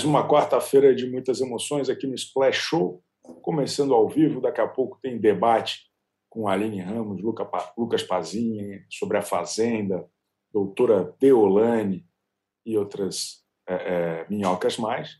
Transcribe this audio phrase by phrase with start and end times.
[0.00, 3.04] Mais uma quarta-feira de muitas emoções aqui no Splash Show,
[3.42, 4.40] começando ao vivo.
[4.40, 5.90] Daqui a pouco tem debate
[6.30, 7.20] com Aline Ramos,
[7.76, 10.08] Lucas Pazinha, sobre a Fazenda,
[10.50, 12.06] doutora Deolane
[12.64, 15.18] e outras é, é, minhocas mais.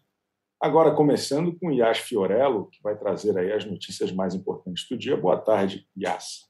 [0.59, 5.15] Agora, começando com Yas Fiorello, que vai trazer aí as notícias mais importantes do dia.
[5.15, 6.49] Boa tarde, Yas.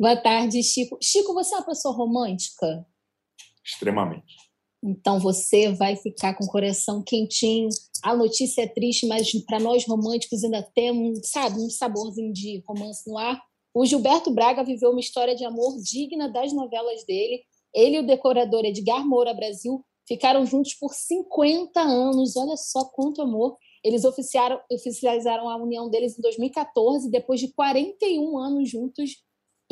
[0.00, 0.96] Boa tarde, Chico.
[1.02, 2.86] Chico, você é uma pessoa romântica?
[3.64, 4.53] Extremamente.
[4.84, 7.70] Então você vai ficar com o coração quentinho.
[8.02, 13.08] A notícia é triste, mas para nós românticos ainda temos, sabe, um saborzinho de romance
[13.08, 13.40] no ar.
[13.74, 17.42] O Gilberto Braga viveu uma história de amor digna das novelas dele.
[17.74, 22.36] Ele e o decorador Edgar Moura Brasil ficaram juntos por 50 anos.
[22.36, 23.56] Olha só quanto amor.
[23.82, 29.16] Eles oficializaram a união deles em 2014, depois de 41 anos juntos.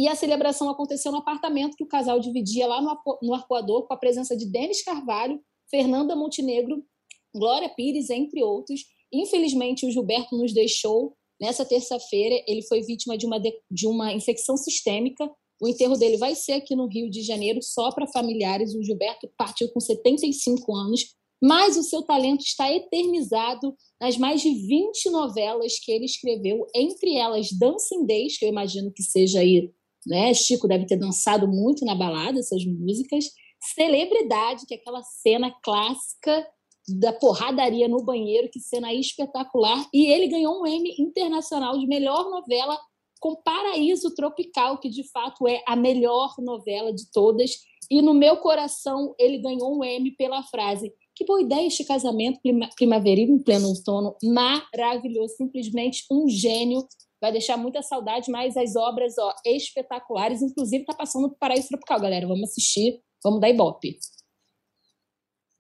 [0.03, 2.83] E a celebração aconteceu no apartamento que o casal dividia lá
[3.23, 6.85] no Arcoador, com a presença de Denis Carvalho, Fernanda Montenegro,
[7.33, 8.81] Glória Pires, entre outros.
[9.13, 12.35] Infelizmente, o Gilberto nos deixou nessa terça-feira.
[12.49, 15.31] Ele foi vítima de uma, de uma infecção sistêmica.
[15.63, 18.75] O enterro dele vai ser aqui no Rio de Janeiro, só para familiares.
[18.75, 24.53] O Gilberto partiu com 75 anos, mas o seu talento está eternizado nas mais de
[24.53, 29.71] 20 novelas que ele escreveu, entre elas Dancing Days, que eu imagino que seja aí
[30.07, 30.33] né?
[30.35, 33.27] Chico deve ter dançado muito na balada essas músicas.
[33.75, 36.47] Celebridade, que é aquela cena clássica
[36.89, 39.87] da porradaria no banheiro, que cena espetacular.
[39.93, 42.77] E ele ganhou um Emmy internacional de melhor novela
[43.21, 47.53] com Paraíso Tropical, que de fato é a melhor novela de todas.
[47.89, 52.41] E no meu coração ele ganhou um Emmy pela frase: Que boa ideia este casamento
[52.75, 56.85] primaveril em pleno outono, maravilhoso, simplesmente um gênio
[57.23, 62.01] vai deixar muita saudade, mas as obras ó, espetaculares, inclusive está passando no Paraíso Tropical,
[62.01, 62.27] galera.
[62.27, 63.97] Vamos assistir, vamos dar ibope.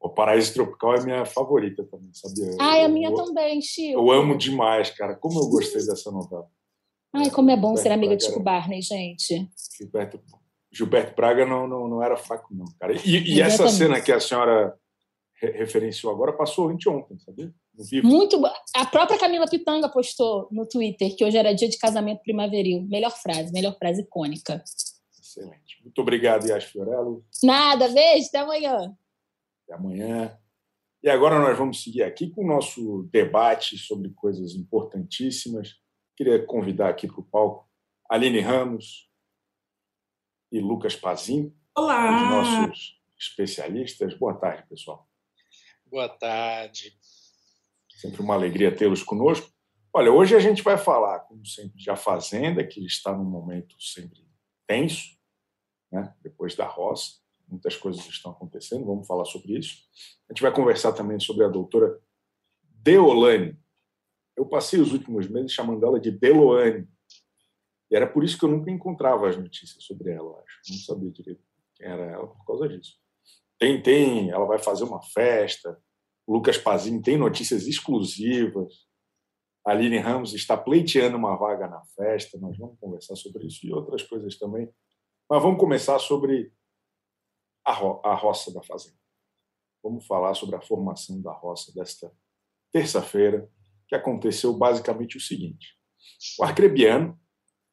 [0.01, 2.57] O Paraíso Tropical é minha favorita também, sabia?
[2.61, 3.93] Ah, é a minha eu, também, Chico.
[3.93, 5.15] Eu amo demais, cara.
[5.15, 6.51] Como eu gostei dessa novela.
[7.15, 9.49] Ai, como é bom ser amiga de Chico Barney, gente.
[9.79, 10.21] Gilberto,
[10.73, 12.93] Gilberto Braga não, não, não era fraco, não, cara.
[13.07, 14.77] E, e essa cena que a senhora
[15.51, 17.53] referenciou agora passou anteontem, sabia?
[18.03, 18.41] Muito
[18.77, 22.83] A própria Camila Pitanga postou no Twitter que hoje era dia de casamento primaveril.
[22.83, 24.63] Melhor frase, melhor frase icônica.
[25.19, 25.81] Excelente.
[25.83, 27.25] Muito obrigado, Yas Fiorello.
[27.43, 28.97] Nada, beijo, até amanhã.
[29.65, 30.39] Até amanhã.
[31.03, 35.77] E agora nós vamos seguir aqui com o nosso debate sobre coisas importantíssimas.
[36.17, 37.69] Queria convidar aqui para o palco
[38.09, 39.11] Aline Ramos
[40.53, 42.15] e Lucas Pazin, Olá.
[42.15, 44.15] os nossos especialistas.
[44.15, 45.09] Boa tarde, pessoal.
[45.93, 46.99] Boa tarde.
[48.01, 49.53] Sempre uma alegria tê-los conosco.
[49.93, 53.79] Olha, hoje a gente vai falar, como sempre, de A Fazenda, que está num momento
[53.79, 54.27] sempre
[54.67, 55.19] tenso,
[55.93, 56.17] né?
[56.23, 57.21] depois da roça.
[57.47, 59.85] Muitas coisas estão acontecendo, vamos falar sobre isso.
[60.31, 62.01] A gente vai conversar também sobre a doutora
[62.63, 63.61] Deolane.
[64.35, 66.89] Eu passei os últimos meses chamando ela de Deloane.
[67.91, 70.59] E era por isso que eu nunca encontrava as notícias sobre ela, acho.
[70.71, 71.45] Não sabia direito
[71.75, 73.02] quem era ela por causa disso.
[73.63, 75.81] Tem, tem, ela vai fazer uma festa.
[76.27, 78.75] Lucas Pazini tem notícias exclusivas.
[79.65, 82.37] A Aline Ramos está pleiteando uma vaga na festa.
[82.41, 84.69] Nós vamos conversar sobre isso e outras coisas também.
[85.31, 86.53] Mas vamos começar sobre
[87.65, 88.99] a, ro a roça da fazenda.
[89.81, 92.13] Vamos falar sobre a formação da roça desta
[92.73, 93.49] terça-feira,
[93.87, 95.79] que aconteceu basicamente o seguinte:
[96.41, 97.17] o Arcrebiano,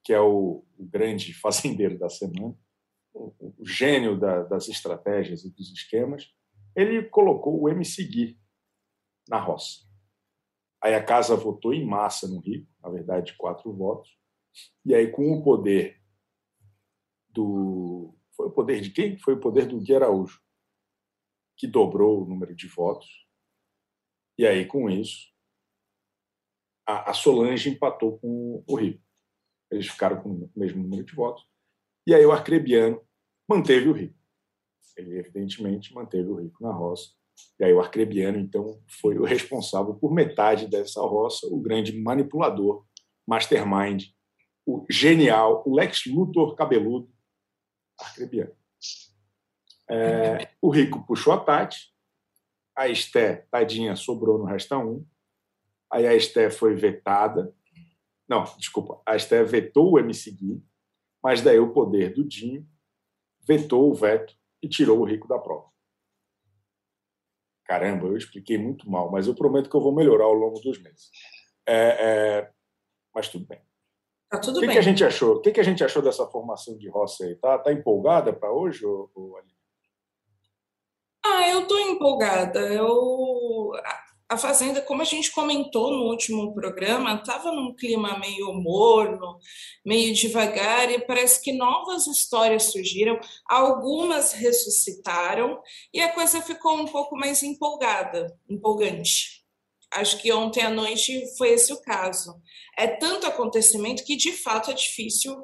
[0.03, 2.55] que é o, o grande fazendeiro da semana,
[3.19, 6.33] o, gênio da, das estratégias e dos esquemas,
[6.75, 8.39] ele colocou o MC Gui
[9.27, 9.87] na roça.
[10.81, 14.17] Aí a casa votou em massa no Rio, na verdade, quatro votos.
[14.85, 16.01] E aí, com o poder
[17.29, 18.15] do.
[18.35, 19.17] Foi o poder de quem?
[19.19, 20.41] Foi o poder do Gui Araújo,
[21.57, 23.27] que dobrou o número de votos.
[24.37, 25.27] E aí, com isso,
[26.87, 29.01] a, a Solange empatou com o Rio.
[29.69, 31.45] Eles ficaram com o mesmo número de votos.
[32.07, 33.05] E aí o Arcrebiano
[33.49, 34.15] manteve o rico.
[34.95, 37.09] Ele, evidentemente, manteve o rico na roça.
[37.59, 42.85] E aí o Arcrebiano, então, foi o responsável por metade dessa roça, o grande manipulador,
[43.25, 44.05] mastermind,
[44.65, 47.09] o genial, o Lex Luthor cabeludo,
[47.99, 48.53] Arcrebiano.
[49.89, 51.91] É, o rico puxou a Tati,
[52.75, 55.05] a Esté, tadinha, sobrou no resta um.
[55.91, 57.53] Aí a Esté foi vetada.
[58.27, 60.63] Não, desculpa, a Esté vetou o MC Gui,
[61.23, 62.67] mas daí o poder do Dinho
[63.49, 65.67] vetou o veto e tirou o rico da prova.
[67.65, 70.79] Caramba, eu expliquei muito mal, mas eu prometo que eu vou melhorar ao longo dos
[70.79, 71.09] meses.
[71.67, 72.51] É, é...
[73.13, 73.59] Mas tudo bem.
[74.29, 74.75] Tá tudo o que bem.
[74.75, 75.37] Que a gente achou?
[75.37, 77.35] O que, que a gente achou dessa formação de roça aí?
[77.35, 79.39] Tá, tá empolgada para hoje, ou, ou...
[81.25, 82.59] Ah, eu tô empolgada.
[82.59, 83.71] Eu
[84.29, 89.39] a Fazenda, como a gente comentou no último programa, estava num clima meio morno,
[89.83, 95.59] meio devagar, e parece que novas histórias surgiram, algumas ressuscitaram,
[95.91, 99.43] e a coisa ficou um pouco mais empolgada, empolgante.
[99.91, 102.39] Acho que ontem à noite foi esse o caso.
[102.77, 105.35] É tanto acontecimento que, de fato, é difícil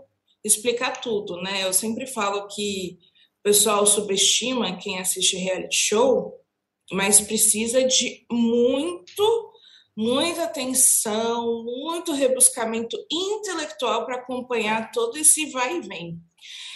[0.44, 1.64] explicar tudo, né?
[1.64, 3.00] Eu sempre falo que
[3.40, 6.45] o pessoal subestima quem assiste reality show,
[6.92, 9.54] mas precisa de muito,
[9.96, 16.20] muita atenção, muito rebuscamento intelectual para acompanhar todo esse vai e vem.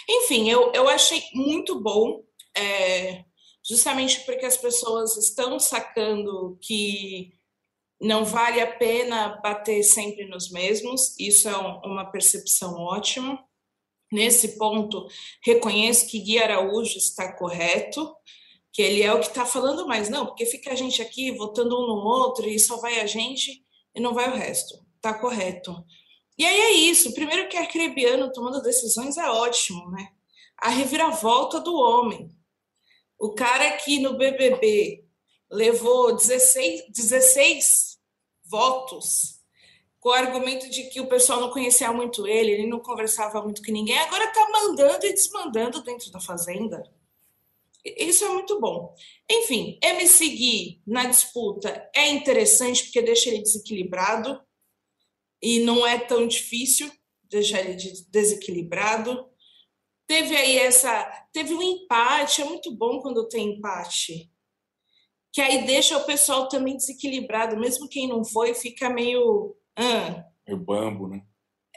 [0.08, 2.22] Enfim, eu, eu achei muito bom,
[2.56, 3.24] é,
[3.64, 7.32] justamente porque as pessoas estão sacando que
[8.00, 13.44] não vale a pena bater sempre nos mesmos, isso é um, uma percepção ótima.
[14.10, 15.06] Nesse ponto,
[15.44, 18.12] reconheço que Gui Araújo está correto,
[18.72, 20.08] que ele é o que está falando mais.
[20.08, 23.64] Não, porque fica a gente aqui votando um no outro e só vai a gente
[23.94, 24.84] e não vai o resto.
[24.96, 25.84] Está correto.
[26.38, 27.12] E aí é isso.
[27.12, 30.08] Primeiro que Arcrebiano tomando decisões é ótimo, né?
[30.56, 32.30] A reviravolta do homem.
[33.18, 35.04] O cara que no BBB
[35.50, 37.98] levou 16, 16
[38.44, 39.40] votos
[39.98, 43.62] com o argumento de que o pessoal não conhecia muito ele, ele não conversava muito
[43.62, 46.82] com ninguém, agora está mandando e desmandando dentro da fazenda.
[47.84, 48.94] Isso é muito bom.
[49.30, 54.40] Enfim, MC Gui na disputa é interessante porque deixa ele desequilibrado
[55.42, 56.90] e não é tão difícil
[57.24, 57.76] deixar ele
[58.08, 59.28] desequilibrado.
[60.06, 61.04] Teve aí essa.
[61.32, 64.30] Teve um empate, é muito bom quando tem empate.
[65.32, 69.56] Que aí deixa o pessoal também desequilibrado, mesmo quem não foi, fica meio.
[69.76, 70.24] Ah.
[70.46, 71.24] Meio bambo, né?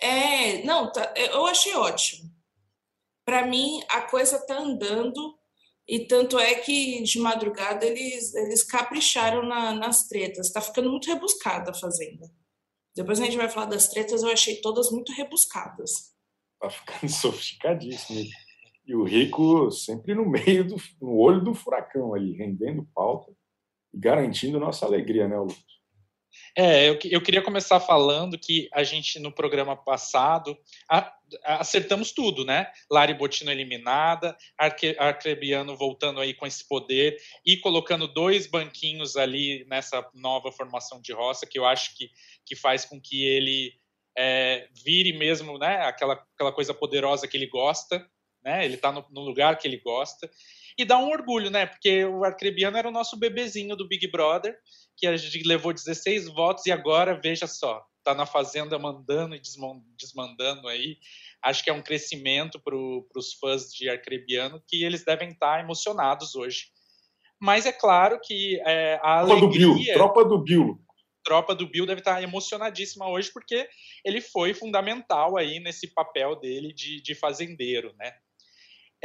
[0.01, 2.29] É, não, tá, eu achei ótimo.
[3.23, 5.39] Para mim, a coisa tá andando
[5.88, 10.47] e tanto é que de madrugada eles, eles capricharam na, nas tretas.
[10.47, 12.31] Está ficando muito rebuscada a Fazenda.
[12.95, 16.13] Depois a gente vai falar das tretas, eu achei todas muito rebuscadas.
[16.59, 18.24] Tá ficando sofisticadíssimo.
[18.85, 23.31] E o Rico sempre no meio do no olho do furacão ali, rendendo pauta
[23.94, 25.74] e garantindo nossa alegria, né, Lucas?
[26.56, 30.57] É, eu, eu queria começar falando que a gente, no programa passado,
[30.89, 31.00] a,
[31.44, 32.71] a, acertamos tudo, né?
[32.91, 39.65] Lari Botino eliminada, Arque, Arcrebiano voltando aí com esse poder e colocando dois banquinhos ali
[39.68, 42.09] nessa nova formação de roça, que eu acho que,
[42.45, 43.74] que faz com que ele
[44.18, 45.77] é, vire mesmo, né?
[45.86, 48.06] Aquela, aquela coisa poderosa que ele gosta,
[48.44, 48.65] né?
[48.65, 50.29] Ele está no, no lugar que ele gosta.
[50.78, 51.66] E dá um orgulho, né?
[51.66, 54.56] Porque o Arcrebiano era o nosso bebezinho do Big Brother,
[54.98, 59.42] que a gente levou 16 votos e agora, veja só, tá na Fazenda mandando e
[59.98, 60.98] desmandando aí.
[61.42, 65.60] Acho que é um crescimento para os fãs de Arcrebiano que eles devem estar tá
[65.60, 66.68] emocionados hoje.
[67.40, 69.68] Mas é claro que é, a tropa alegria...
[69.68, 70.80] Do Bill, tropa do Bill.
[71.24, 73.68] Tropa do Bill deve estar tá emocionadíssima hoje porque
[74.04, 78.14] ele foi fundamental aí nesse papel dele de, de fazendeiro, né?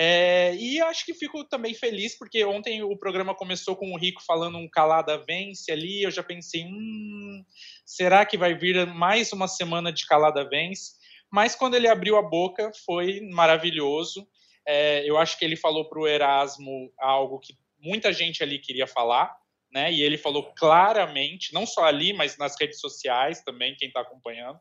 [0.01, 4.23] É, e acho que fico também feliz, porque ontem o programa começou com o Rico
[4.25, 6.05] falando um calada vence ali.
[6.05, 7.45] Eu já pensei, hum,
[7.85, 10.93] será que vai vir mais uma semana de calada vence?
[11.29, 14.25] Mas quando ele abriu a boca, foi maravilhoso.
[14.65, 18.87] É, eu acho que ele falou para o Erasmo algo que muita gente ali queria
[18.87, 19.35] falar,
[19.73, 19.93] né?
[19.93, 24.61] E ele falou claramente, não só ali, mas nas redes sociais também, quem está acompanhando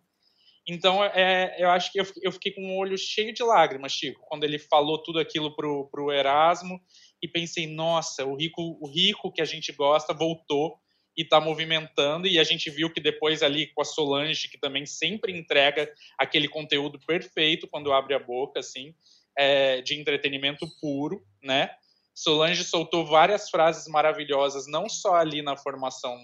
[0.67, 4.19] então, é, eu acho que eu, eu fiquei com o olho cheio de lágrimas, Chico,
[4.27, 6.79] quando ele falou tudo aquilo pro, pro Erasmo
[7.21, 10.77] e pensei, nossa, o rico, o rico que a gente gosta voltou
[11.17, 12.27] e está movimentando.
[12.27, 16.47] E a gente viu que depois ali com a Solange que também sempre entrega aquele
[16.47, 18.93] conteúdo perfeito quando abre a boca assim
[19.37, 21.71] é, de entretenimento puro né?
[22.13, 26.17] Solange soltou várias frases maravilhosas não só ali na formação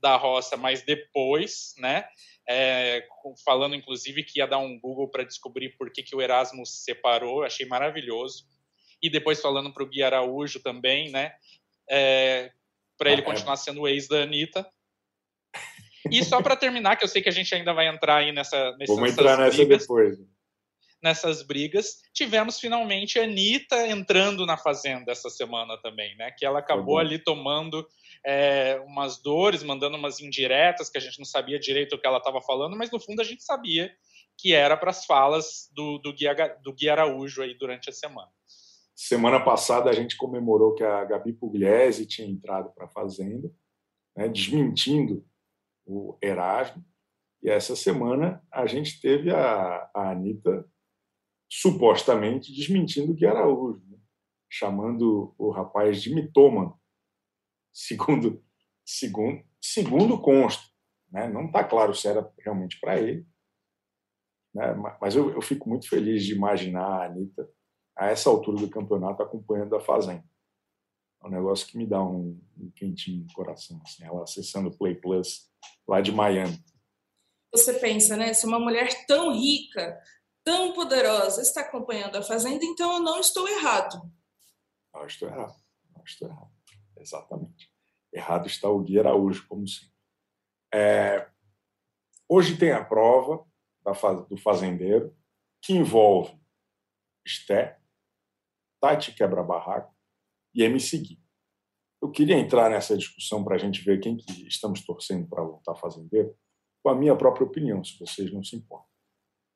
[0.00, 2.04] da roça mas depois né
[2.48, 3.06] é,
[3.44, 6.82] falando inclusive que ia dar um Google para descobrir por que, que o Erasmo se
[6.82, 8.46] separou, achei maravilhoso.
[9.02, 11.32] E depois falando para o Gui Araújo também, né?
[11.88, 12.50] É,
[12.96, 13.26] para ele ah, é.
[13.26, 14.66] continuar sendo o ex da Anitta.
[16.10, 18.72] E só para terminar, que eu sei que a gente ainda vai entrar aí nessa.
[18.78, 20.18] Nessas, Vamos entrar nessa brigas, depois.
[21.02, 26.30] Nessas brigas, tivemos finalmente a Anitta entrando na Fazenda essa semana também, né?
[26.36, 27.86] Que ela acabou ali tomando
[28.24, 32.18] é, umas dores, mandando umas indiretas que a gente não sabia direito o que ela
[32.18, 33.92] estava falando, mas no fundo a gente sabia
[34.36, 36.26] que era para as falas do, do, Gui,
[36.62, 38.30] do Gui Araújo aí durante a semana.
[38.94, 43.50] Semana passada a gente comemorou que a Gabi Pugliese tinha entrado para a Fazenda,
[44.16, 45.24] né, desmentindo
[45.86, 46.84] o Erasmo.
[47.42, 50.68] E essa semana a gente teve a, a Anitta
[51.48, 53.98] supostamente desmentindo o Gui Araújo, né,
[54.50, 56.78] chamando o rapaz de mitômano
[57.78, 58.44] segundo,
[58.84, 60.64] segundo, segundo consta.
[61.12, 61.28] Né?
[61.28, 63.24] Não está claro se era realmente para ele,
[64.52, 64.74] né?
[65.00, 67.48] mas eu, eu, fico muito feliz de imaginar a Anitta,
[67.96, 70.24] a essa altura do campeonato, acompanhando a Fazenda.
[71.22, 74.76] É um negócio que me dá um, um quentinho no coração, assim, ela acessando o
[74.76, 75.48] Play Plus
[75.86, 76.62] lá de Miami.
[77.52, 78.34] Você pensa, né?
[78.34, 79.98] Se uma mulher tão rica,
[80.44, 84.00] tão poderosa está acompanhando a Fazenda, então eu não estou errado.
[84.92, 85.56] Não estou errado.
[85.96, 86.52] Não estou errado.
[86.96, 87.67] Exatamente.
[88.12, 89.94] Errado está o Gui Araújo, como sempre.
[90.72, 91.30] É,
[92.28, 93.46] hoje tem a prova
[94.28, 95.16] do fazendeiro,
[95.62, 96.38] que envolve
[97.26, 97.80] Esté,
[98.80, 99.94] Tati Quebra-Barraco
[100.54, 101.22] e MC Gui.
[102.00, 105.74] Eu queria entrar nessa discussão para a gente ver quem que estamos torcendo para voltar
[105.74, 106.36] fazendeiro,
[106.82, 108.88] com a minha própria opinião, se vocês não se importam.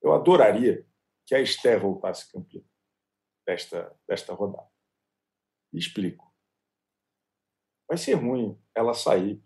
[0.02, 0.86] Eu adoraria
[1.26, 2.62] que a Esté voltasse campeã
[3.46, 4.68] desta, desta rodada.
[5.72, 6.31] E explico.
[7.92, 9.38] Vai ser ruim ela sair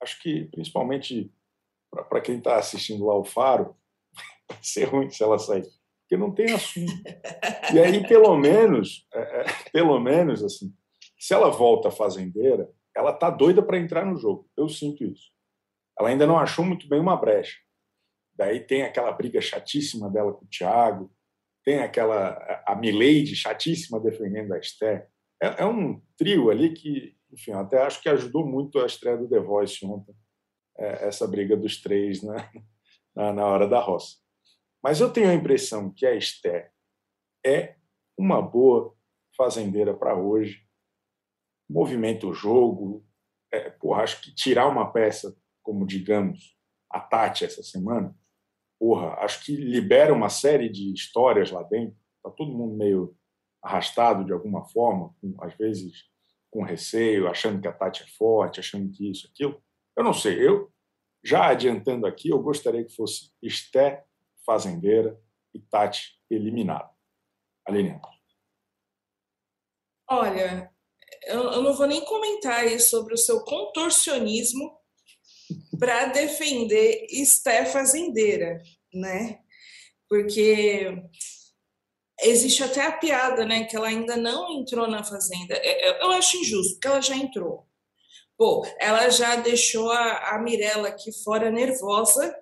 [0.00, 1.28] acho que principalmente
[2.08, 3.76] para quem está assistindo lá o Faro,
[4.48, 5.66] vai ser ruim se ela sair,
[6.02, 6.92] porque não tem assunto.
[7.74, 10.72] E aí, pelo menos, é, é, pelo menos assim,
[11.18, 14.48] se ela volta fazendeira, ela tá doida para entrar no jogo.
[14.56, 15.32] Eu sinto isso.
[15.98, 17.58] Ela ainda não achou muito bem uma brecha.
[18.34, 21.12] Daí tem aquela briga chatíssima dela com o Thiago,
[21.64, 25.08] tem aquela a Milady chatíssima defendendo a Esther.
[25.40, 29.28] É, é um trio ali que enfim, até acho que ajudou muito a estreia do
[29.28, 30.14] The Voice ontem,
[30.76, 32.50] é, essa briga dos três né,
[33.14, 34.16] na, na hora da roça.
[34.82, 36.72] Mas eu tenho a impressão que a Esté
[37.44, 37.76] é
[38.16, 38.94] uma boa
[39.36, 40.64] fazendeira para hoje.
[41.68, 43.04] Movimenta o jogo.
[43.52, 46.56] É, porra, acho que tirar uma peça como, digamos,
[46.90, 48.16] a Tati essa semana,
[48.78, 51.96] porra, acho que libera uma série de histórias lá dentro.
[52.16, 53.17] Está todo mundo meio
[53.62, 56.04] arrastado de alguma forma, às vezes
[56.50, 59.62] com receio, achando que a Tati é forte, achando que isso, aquilo.
[59.96, 60.46] Eu não sei.
[60.46, 60.72] Eu,
[61.22, 64.04] já adiantando aqui, eu gostaria que fosse Esté
[64.46, 65.20] fazendeira
[65.52, 66.90] e Tati eliminada.
[67.66, 68.00] Aline.
[70.10, 70.72] Olha,
[71.26, 74.78] eu não vou nem comentar aí sobre o seu contorcionismo
[75.78, 78.62] para defender Esté fazendeira,
[78.92, 79.40] né?
[80.08, 81.02] Porque
[82.22, 85.54] existe até a piada, né, que ela ainda não entrou na fazenda.
[85.54, 87.66] É, é, eu acho injusto, porque ela já entrou.
[88.36, 92.36] Pô, ela já deixou a, a Mirella aqui fora nervosa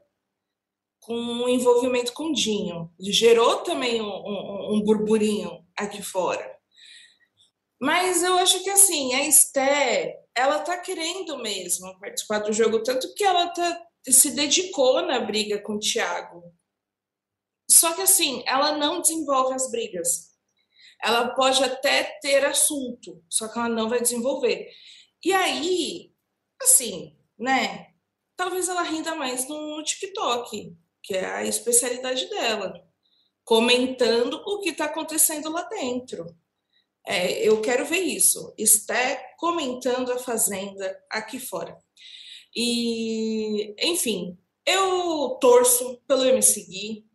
[1.00, 2.90] com o envolvimento com o Dinho.
[3.00, 6.54] Gerou também um, um, um burburinho aqui fora.
[7.80, 13.12] Mas eu acho que assim, a Esté, ela tá querendo mesmo participar do jogo, tanto
[13.14, 16.42] que ela tá, se dedicou na briga com o Thiago.
[17.76, 20.34] Só que assim, ela não desenvolve as brigas.
[21.02, 24.70] Ela pode até ter assunto, só que ela não vai desenvolver.
[25.22, 26.10] E aí,
[26.62, 27.92] assim, né?
[28.34, 32.82] Talvez ela renda mais no TikTok, que é a especialidade dela,
[33.44, 36.34] comentando o que está acontecendo lá dentro.
[37.06, 38.54] É, eu quero ver isso.
[38.56, 41.78] Esté comentando a Fazenda aqui fora.
[42.54, 47.06] E, enfim, eu torço pelo MC Gui,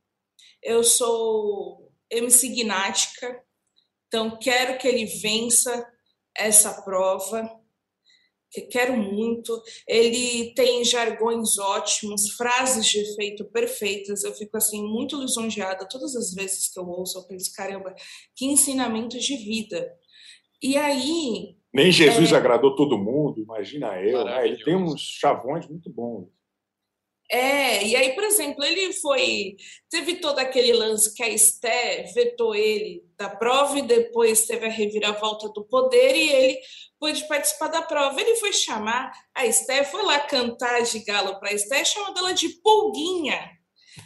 [0.62, 3.44] eu sou MC Gnática,
[4.08, 5.88] então quero que ele vença
[6.36, 7.50] essa prova,
[8.52, 9.60] que quero muito.
[9.88, 14.24] Ele tem jargões ótimos, frases de efeito perfeitas.
[14.24, 17.18] Eu fico assim muito lisonjeada todas as vezes que eu ouço.
[17.18, 17.96] Eu penso, caramba,
[18.36, 19.90] que ensinamentos de vida.
[20.62, 21.56] E aí.
[21.74, 22.36] Nem Jesus é...
[22.36, 24.26] agradou todo mundo, imagina eu.
[24.26, 24.48] Né?
[24.48, 26.28] Ele tem uns chavões muito bons.
[27.34, 29.56] É, e aí, por exemplo, ele foi.
[29.90, 34.70] Teve todo aquele lance que a Esté vetou ele da prova e depois teve a
[34.70, 36.60] reviravolta do poder e ele
[37.00, 38.20] pôde participar da prova.
[38.20, 42.34] Ele foi chamar a Esté, foi lá cantar de galo para a Esté, chamando ela
[42.34, 43.50] de pulguinha.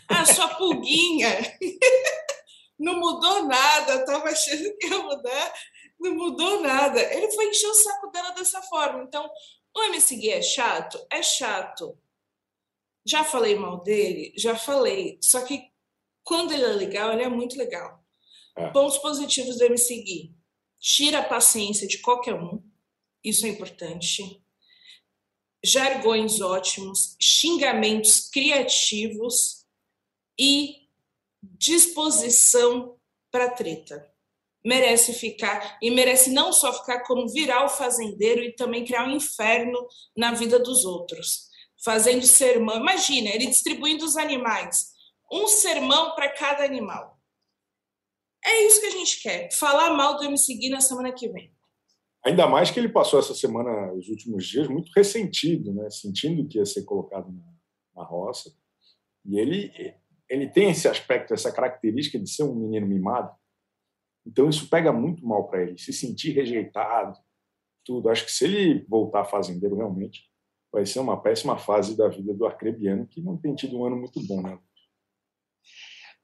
[0.07, 1.57] Ah, sua pulguinha.
[2.77, 5.53] não mudou nada, estava achando que ia mudar,
[5.99, 7.01] não mudou nada.
[7.01, 9.03] Ele foi encher o saco dela dessa forma.
[9.03, 9.27] Então,
[9.75, 11.03] o MC Gui é chato?
[11.11, 11.97] É chato
[13.05, 14.33] já falei mal dele?
[14.35, 15.19] Já falei.
[15.21, 15.69] Só que
[16.23, 18.03] quando ele é legal, ele é muito legal.
[18.57, 18.69] É.
[18.71, 20.33] Pontos positivos dele seguir.
[20.79, 22.63] Tira a paciência de qualquer um.
[23.23, 24.41] Isso é importante.
[25.63, 29.65] Jargões ótimos, xingamentos criativos
[30.39, 30.87] e
[31.41, 32.97] disposição
[33.31, 34.11] para treta.
[34.63, 39.15] Merece ficar e merece não só ficar como virar o fazendeiro e também criar um
[39.15, 41.49] inferno na vida dos outros
[41.83, 42.77] fazendo sermão.
[42.77, 44.93] Imagina, ele distribuindo os animais.
[45.31, 47.19] Um sermão para cada animal.
[48.45, 49.51] É isso que a gente quer.
[49.51, 51.53] Falar mal do MC Gui na semana que vem.
[52.23, 55.89] Ainda mais que ele passou essa semana, os últimos dias, muito ressentido, né?
[55.89, 57.53] sentindo que ia ser colocado na,
[57.95, 58.51] na roça.
[59.23, 59.71] E ele,
[60.29, 63.31] ele tem esse aspecto, essa característica de ser um menino mimado.
[64.25, 67.17] Então isso pega muito mal para ele, se sentir rejeitado,
[67.83, 68.09] tudo.
[68.09, 70.27] Acho que se ele voltar fazendeiro realmente,
[70.75, 73.95] vai ser uma péssima fase da vida do arcrebiano, que não tem tido um ano
[73.95, 74.59] muito bom, né?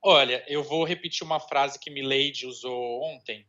[0.03, 3.48] Olha, eu vou repetir uma frase que Milady usou ontem,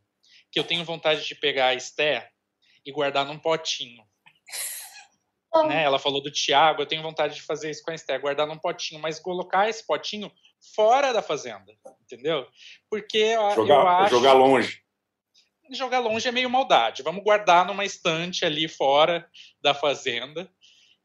[0.52, 2.30] que eu tenho vontade de pegar a Esté
[2.87, 4.04] e guardar num potinho.
[5.52, 5.64] Oh.
[5.68, 5.82] Né?
[5.82, 8.56] Ela falou do Tiago, eu tenho vontade de fazer isso com a Esté, guardar num
[8.56, 10.32] potinho, mas colocar esse potinho
[10.75, 12.47] fora da fazenda, entendeu?
[12.88, 14.11] Porque jogar, eu acho...
[14.14, 14.82] Jogar longe.
[15.73, 17.02] Jogar longe é meio maldade.
[17.02, 19.28] Vamos guardar numa estante ali fora
[19.61, 20.50] da fazenda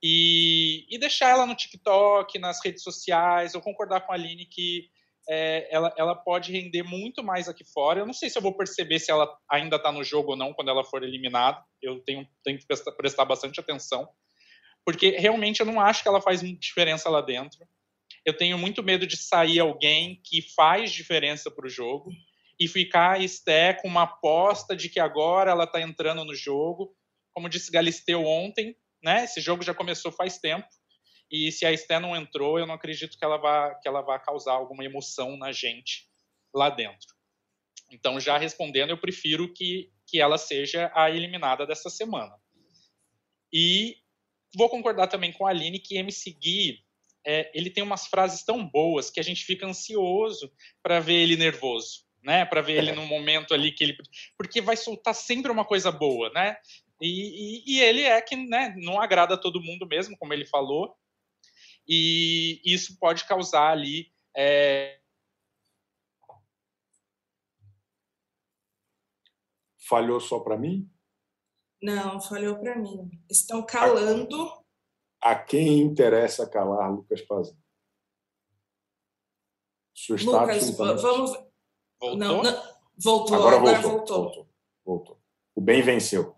[0.01, 3.53] e, e deixar ela no TikTok, nas redes sociais.
[3.53, 4.89] Eu concordar com a Aline que
[5.29, 7.99] é, ela, ela pode render muito mais aqui fora.
[7.99, 10.53] Eu não sei se eu vou perceber se ela ainda está no jogo ou não
[10.53, 11.61] quando ela for eliminada.
[11.81, 14.07] Eu tenho, tenho que prestar, bastante atenção,
[14.85, 17.59] porque realmente eu não acho que ela faz diferença lá dentro.
[18.25, 22.09] Eu tenho muito medo de sair alguém que faz diferença para o jogo
[22.59, 26.95] e ficar Esté com uma aposta de que agora ela está entrando no jogo.
[27.33, 29.23] Como disse Galisteu ontem, né?
[29.25, 30.67] Esse jogo já começou faz tempo
[31.29, 34.17] e se a Esté não entrou, eu não acredito que ela vá, que ela vá
[34.17, 36.07] causar alguma emoção na gente
[36.53, 37.15] lá dentro.
[37.91, 42.33] Então, já respondendo, eu prefiro que, que ela seja a eliminada dessa semana.
[43.51, 43.97] E
[44.55, 46.83] vou concordar também com a Aline que MC Gui,
[47.25, 50.51] é, ele tem umas frases tão boas que a gente fica ansioso
[50.81, 52.45] para ver ele nervoso, né?
[52.45, 53.97] Para ver ele no momento ali que ele.
[54.37, 56.55] Porque vai soltar sempre uma coisa boa, né?
[57.01, 60.45] E, e, e ele é que né, não agrada a todo mundo mesmo, como ele
[60.45, 60.95] falou,
[61.87, 64.11] e isso pode causar ali.
[64.35, 64.99] É...
[69.87, 70.91] Falhou só para mim?
[71.81, 73.09] Não, falhou para mim.
[73.29, 74.51] Estão calando.
[75.21, 77.57] A, a, quem interessa calar Lucas Pazin?
[79.93, 81.31] Sua Lucas, vamos.
[81.99, 82.17] Voltou?
[82.17, 84.23] Não, não, voltou, agora, agora voltou, voltou.
[84.23, 84.47] voltou.
[84.85, 85.21] Voltou.
[85.55, 86.36] O bem venceu.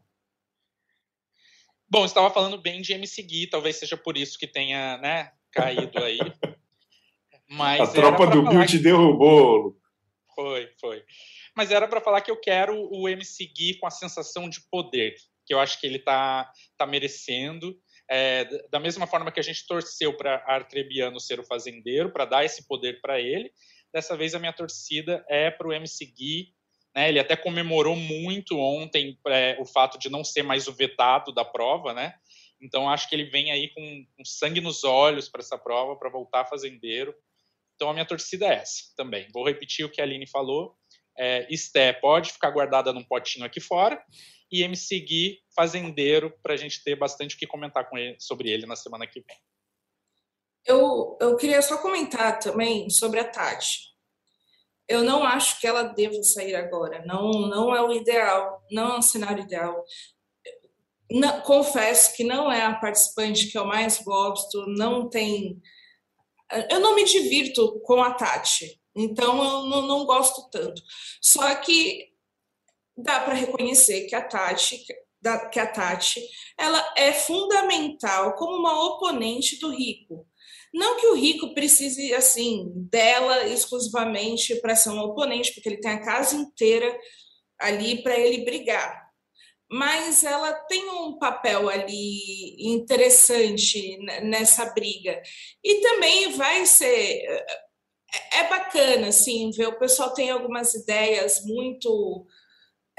[1.91, 6.03] Bom, estava falando bem de MC Gui, talvez seja por isso que tenha, né, caído
[6.03, 6.19] aí.
[7.49, 9.75] Mas a tropa do Bill te derrubou.
[10.35, 11.03] Foi, foi.
[11.55, 15.15] Mas era para falar que eu quero o MC Gui com a sensação de poder,
[15.45, 17.75] que eu acho que ele está tá merecendo.
[18.09, 22.45] É, da mesma forma que a gente torceu para Artrebiano ser o fazendeiro, para dar
[22.45, 23.51] esse poder para ele,
[23.91, 26.53] dessa vez a minha torcida é para o MC Gui.
[26.95, 27.09] Né?
[27.09, 31.45] Ele até comemorou muito ontem é, o fato de não ser mais o vetado da
[31.45, 32.15] prova, né?
[32.61, 36.09] Então, acho que ele vem aí com, com sangue nos olhos para essa prova, para
[36.09, 37.15] voltar fazendeiro.
[37.75, 39.27] Então, a minha torcida é essa também.
[39.33, 40.75] Vou repetir o que a Aline falou.
[41.17, 44.01] É, Esté pode ficar guardada num potinho aqui fora
[44.51, 48.49] e me seguir fazendeiro para a gente ter bastante o que comentar com ele, sobre
[48.49, 49.37] ele na semana que vem.
[50.65, 53.88] Eu, eu queria só comentar também sobre a Tati.
[54.89, 57.05] Eu não acho que ela deva sair agora.
[57.05, 59.85] Não, não é o ideal, não é um cenário ideal
[61.11, 65.59] não, confesso que não é a participante que eu mais gosto, não tem.
[66.69, 70.81] Eu não me divirto com a Tati, então eu não, não gosto tanto.
[71.21, 72.09] Só que
[72.95, 74.83] dá para reconhecer que a Tati,
[75.51, 76.21] que a Tati,
[76.57, 80.27] ela é fundamental como uma oponente do Rico.
[80.73, 85.91] Não que o Rico precise assim dela exclusivamente para ser um oponente, porque ele tem
[85.91, 86.97] a casa inteira
[87.59, 89.09] ali para ele brigar
[89.71, 95.21] mas ela tem um papel ali interessante nessa briga.
[95.63, 97.21] E também vai ser.
[98.31, 102.25] É, é bacana, assim, ver o pessoal tem algumas ideias muito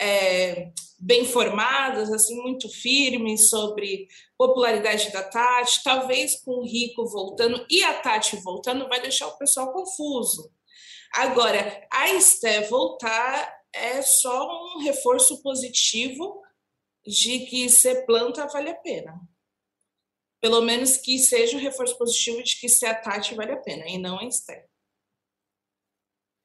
[0.01, 5.83] é, bem formadas, assim, muito firmes sobre popularidade da Tati.
[5.83, 10.53] Talvez com o Rico voltando e a Tati voltando vai deixar o pessoal confuso.
[11.15, 16.43] Agora, a Esté voltar é só um reforço positivo
[17.07, 19.19] de que ser planta vale a pena.
[20.41, 23.87] Pelo menos que seja um reforço positivo de que ser a Tati vale a pena,
[23.89, 24.69] e não a Esther.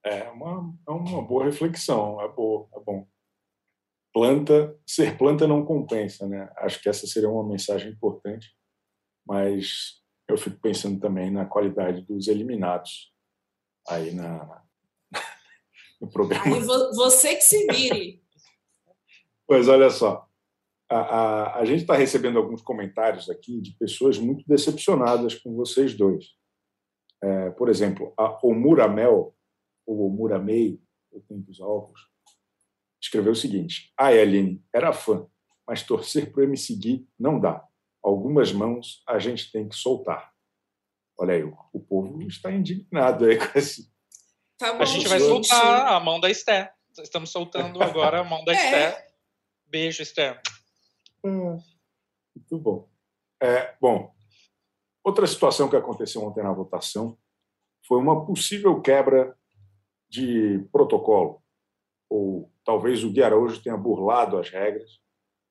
[0.03, 3.07] É uma, é uma boa reflexão, é, boa, é bom.
[4.15, 6.49] Planta, ser planta não compensa, né?
[6.59, 8.47] Acho que essa seria uma mensagem importante,
[9.27, 13.13] mas eu fico pensando também na qualidade dos eliminados
[13.85, 14.63] aí na,
[15.99, 16.45] no programa.
[16.45, 18.23] Aí você que se vire.
[19.45, 20.25] Pois olha só,
[20.89, 25.93] a, a, a gente está recebendo alguns comentários aqui de pessoas muito decepcionadas com vocês
[25.93, 26.27] dois.
[27.21, 29.35] É, por exemplo, a Omuramel,
[29.85, 32.14] ou Omuramei, eu tenho que usar óculos,
[33.05, 35.25] escreveu o seguinte: A Eline era fã,
[35.67, 37.63] mas torcer para o MC Gui não dá.
[38.03, 40.31] Algumas mãos a gente tem que soltar.
[41.17, 43.89] Olha aí, o povo está indignado aí com esse.
[44.57, 46.73] Tá bom, a gente vai soltar a mão da Esté.
[46.97, 48.55] Estamos soltando agora a mão da é.
[48.55, 49.07] Esté.
[49.65, 50.41] Beijo, Esté.
[51.25, 51.57] Ah,
[52.35, 52.89] muito bom.
[53.41, 54.13] É, bom,
[55.03, 57.17] outra situação que aconteceu ontem na votação
[57.87, 59.37] foi uma possível quebra
[60.09, 61.44] de protocolo.
[62.09, 64.99] Ou talvez o Gui Araújo tenha burlado as regras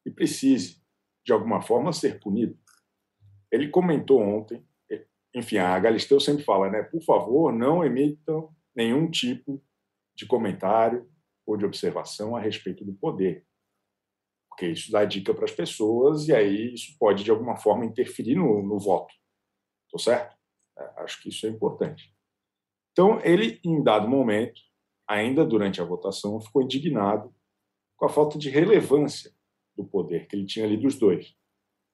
[0.06, 0.82] e precise,
[1.24, 2.58] de alguma forma, ser punido.
[3.50, 4.66] Ele comentou ontem,
[5.34, 6.82] enfim, a Galisteu sempre fala, né?
[6.82, 9.62] Por favor, não emitam nenhum tipo
[10.14, 11.08] de comentário
[11.44, 13.44] ou de observação a respeito do poder,
[14.48, 18.36] porque isso dá dica para as pessoas e aí isso pode, de alguma forma, interferir
[18.36, 19.12] no, no voto.
[19.86, 20.36] Estou certo?
[20.78, 22.14] É, acho que isso é importante.
[22.92, 24.60] Então, ele, em dado momento,
[25.08, 27.34] ainda durante a votação, ficou indignado
[27.96, 29.32] com a falta de relevância
[29.76, 31.34] do poder que ele tinha ali dos dois.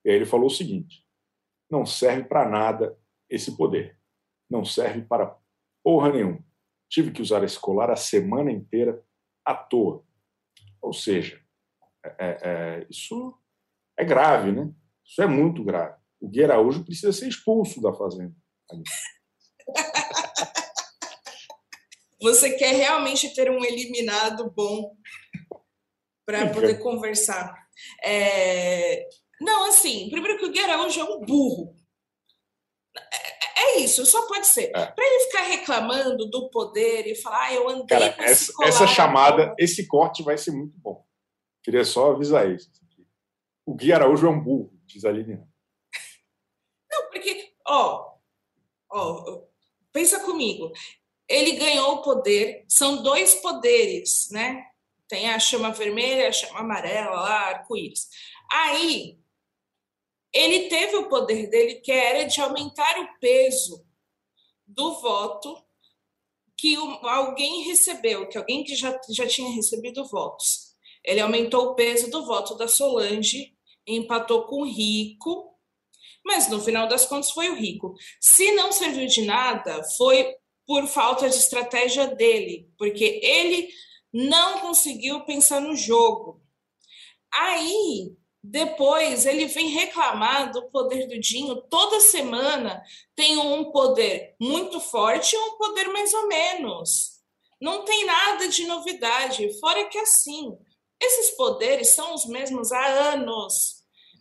[0.05, 1.05] E aí ele falou o seguinte:
[1.71, 3.99] não serve para nada esse poder.
[4.51, 5.37] Não serve para
[5.83, 6.45] porra nenhuma.
[6.89, 9.05] Tive que usar esse colar a semana inteira
[9.45, 10.05] à toa.
[10.83, 11.41] Ou seja,
[12.05, 13.37] é, é, é isso
[13.97, 14.73] é grave, né?
[15.05, 15.97] Isso é muito grave.
[16.21, 18.35] O Gui Araújo precisa ser expulso da Fazenda.
[22.21, 24.95] Você quer realmente ter um eliminado bom
[26.27, 27.55] para poder conversar.
[28.05, 29.09] É...
[29.41, 31.75] Não, assim, primeiro que o Gui Araújo é um burro.
[32.97, 34.71] É, é isso, só pode ser.
[34.75, 34.87] É.
[34.87, 38.87] Para ele ficar reclamando do poder e falar, ah, eu andei Cara, com essa, essa
[38.87, 41.05] chamada, esse corte vai ser muito bom.
[41.63, 42.71] Queria só avisar isso.
[43.65, 45.49] O Gui Araújo é um burro, diz a Liliana.
[46.91, 48.15] Não, porque, ó,
[48.91, 49.43] ó,
[49.93, 50.73] pensa comigo
[51.31, 54.67] ele ganhou o poder, são dois poderes, né?
[55.09, 58.09] Tem a chama vermelha, a chama amarela lá, arco-íris.
[58.51, 59.17] Aí,
[60.33, 63.87] ele teve o poder dele, que era de aumentar o peso
[64.67, 65.57] do voto
[66.57, 70.75] que alguém recebeu, que alguém que já, já tinha recebido votos.
[71.05, 75.57] Ele aumentou o peso do voto da Solange, empatou com o Rico,
[76.25, 77.95] mas no final das contas foi o Rico.
[78.21, 80.40] Se não serviu de nada, foi
[80.71, 83.69] por falta de estratégia dele, porque ele
[84.13, 86.41] não conseguiu pensar no jogo.
[87.35, 91.61] Aí, depois, ele vem reclamar do poder do Dinho.
[91.63, 92.81] Toda semana
[93.17, 97.21] tem um poder muito forte e um poder mais ou menos.
[97.61, 100.57] Não tem nada de novidade, fora que assim,
[101.03, 103.80] esses poderes são os mesmos há anos.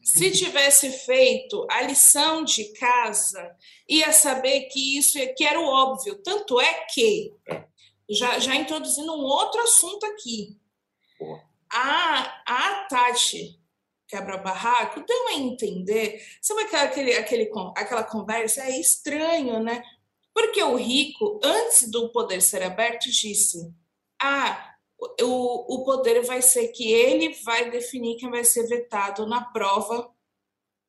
[0.10, 3.56] Se tivesse feito a lição de casa,
[3.88, 6.16] ia saber que isso que era o óbvio.
[6.24, 7.32] Tanto é que,
[8.10, 10.58] já, já introduzindo um outro assunto aqui,
[11.72, 13.60] a, a Tati
[14.08, 16.26] quebra-barraco deu a entender.
[16.42, 18.64] Sabe aquele, aquele, aquela conversa?
[18.64, 19.84] É estranho, né?
[20.34, 23.72] Porque o rico, antes do poder ser aberto, disse:
[24.20, 24.74] Ah,
[25.22, 30.10] o, o poder vai ser que ele vai definir quem vai ser vetado na prova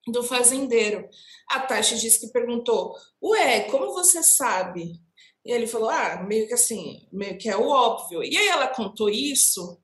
[0.09, 1.09] do fazendeiro.
[1.49, 5.01] A Tati disse que perguntou: Ué, como você sabe?
[5.44, 8.23] E ele falou: Ah, meio que assim, meio que é o óbvio.
[8.23, 9.81] E aí ela contou isso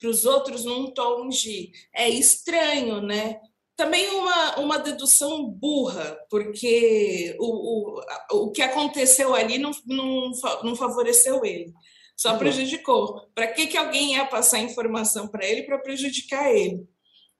[0.00, 3.40] para os outros num tom de: É estranho, né?
[3.76, 10.32] Também uma, uma dedução burra, porque o, o, o que aconteceu ali não, não,
[10.64, 11.72] não favoreceu ele
[12.18, 12.38] só uhum.
[12.38, 13.30] prejudicou.
[13.32, 16.84] Para que, que alguém ia passar informação para ele para prejudicar ele?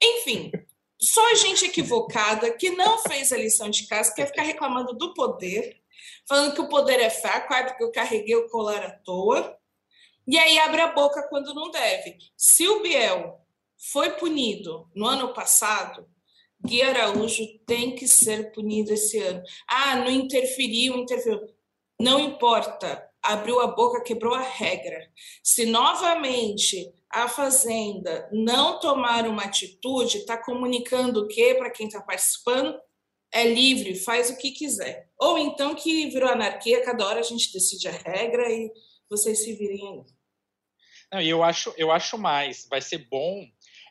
[0.01, 0.51] Enfim,
[0.97, 5.81] só gente equivocada que não fez a lição de casa, quer ficar reclamando do poder,
[6.27, 9.57] falando que o poder é fraco, ah, porque eu carreguei o colar à toa,
[10.25, 12.17] e aí abre a boca quando não deve.
[12.37, 13.41] Se o Biel
[13.91, 16.07] foi punido no ano passado,
[16.65, 19.41] Gui Araújo tem que ser punido esse ano.
[19.67, 21.41] Ah, não interferiu, interferiu.
[21.99, 25.11] Não importa abriu a boca, quebrou a regra.
[25.43, 32.01] Se novamente a Fazenda não tomar uma atitude, está comunicando o quê para quem está
[32.01, 32.79] participando?
[33.31, 35.09] É livre, faz o que quiser.
[35.19, 38.71] Ou então que virou anarquia, cada hora a gente decide a regra e
[39.09, 40.03] vocês se virem aí.
[41.11, 42.67] Não, eu acho, eu acho mais.
[42.69, 43.45] Vai ser bom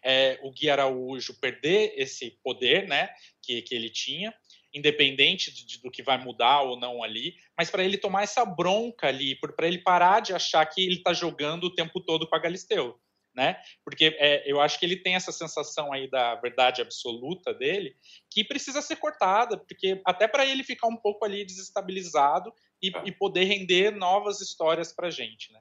[0.04, 3.08] é, o Gui Araújo perder esse poder, né,
[3.42, 4.34] que, que ele tinha,
[4.78, 8.44] independente de, de, do que vai mudar ou não ali, mas para ele tomar essa
[8.44, 12.34] bronca ali, para ele parar de achar que ele está jogando o tempo todo com
[12.34, 12.98] a Galisteu.
[13.34, 13.60] Né?
[13.84, 17.94] Porque é, eu acho que ele tem essa sensação aí da verdade absoluta dele
[18.28, 23.02] que precisa ser cortada, porque até para ele ficar um pouco ali desestabilizado e, é.
[23.04, 25.60] e poder render novas histórias para gente, né?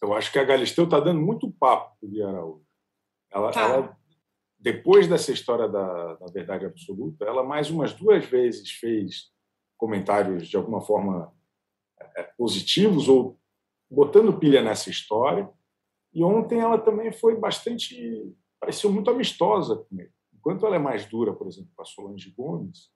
[0.00, 2.66] Eu acho que a Galisteu está dando muito papo para o Araújo.
[3.30, 3.60] Ela, tá.
[3.60, 3.97] ela
[4.58, 9.30] depois dessa história da, da verdade absoluta, ela mais umas duas vezes fez
[9.76, 11.32] comentários de alguma forma
[12.16, 13.38] é, positivos ou
[13.88, 15.48] botando pilha nessa história.
[16.12, 20.10] E ontem ela também foi bastante, pareceu muito amistosa com ele.
[20.34, 22.90] Enquanto ela é mais dura, por exemplo, com a Solange Gomes,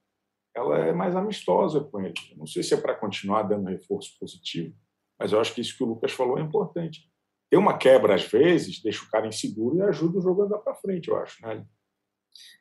[0.55, 2.15] ela é mais amistosa com ele.
[2.37, 4.75] não sei se é para continuar dando reforço positivo,
[5.19, 7.12] mas eu acho que isso que o Lucas falou é importante.
[7.53, 10.57] Ter uma quebra às vezes deixa o cara inseguro e ajuda o jogo a andar
[10.61, 11.63] para frente, eu acho, né?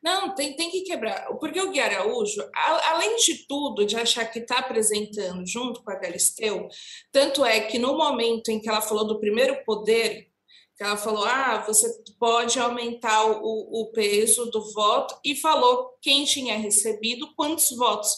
[0.04, 1.28] Não, tem, tem que quebrar.
[1.40, 5.92] Porque o Gui Araújo, a, além de tudo, de achar que está apresentando junto com
[5.92, 6.68] a Galisteu,
[7.10, 10.30] tanto é que no momento em que ela falou do primeiro poder,
[10.76, 11.88] que ela falou, ah, você
[12.20, 18.12] pode aumentar o, o peso do voto, e falou quem tinha recebido quantos votos.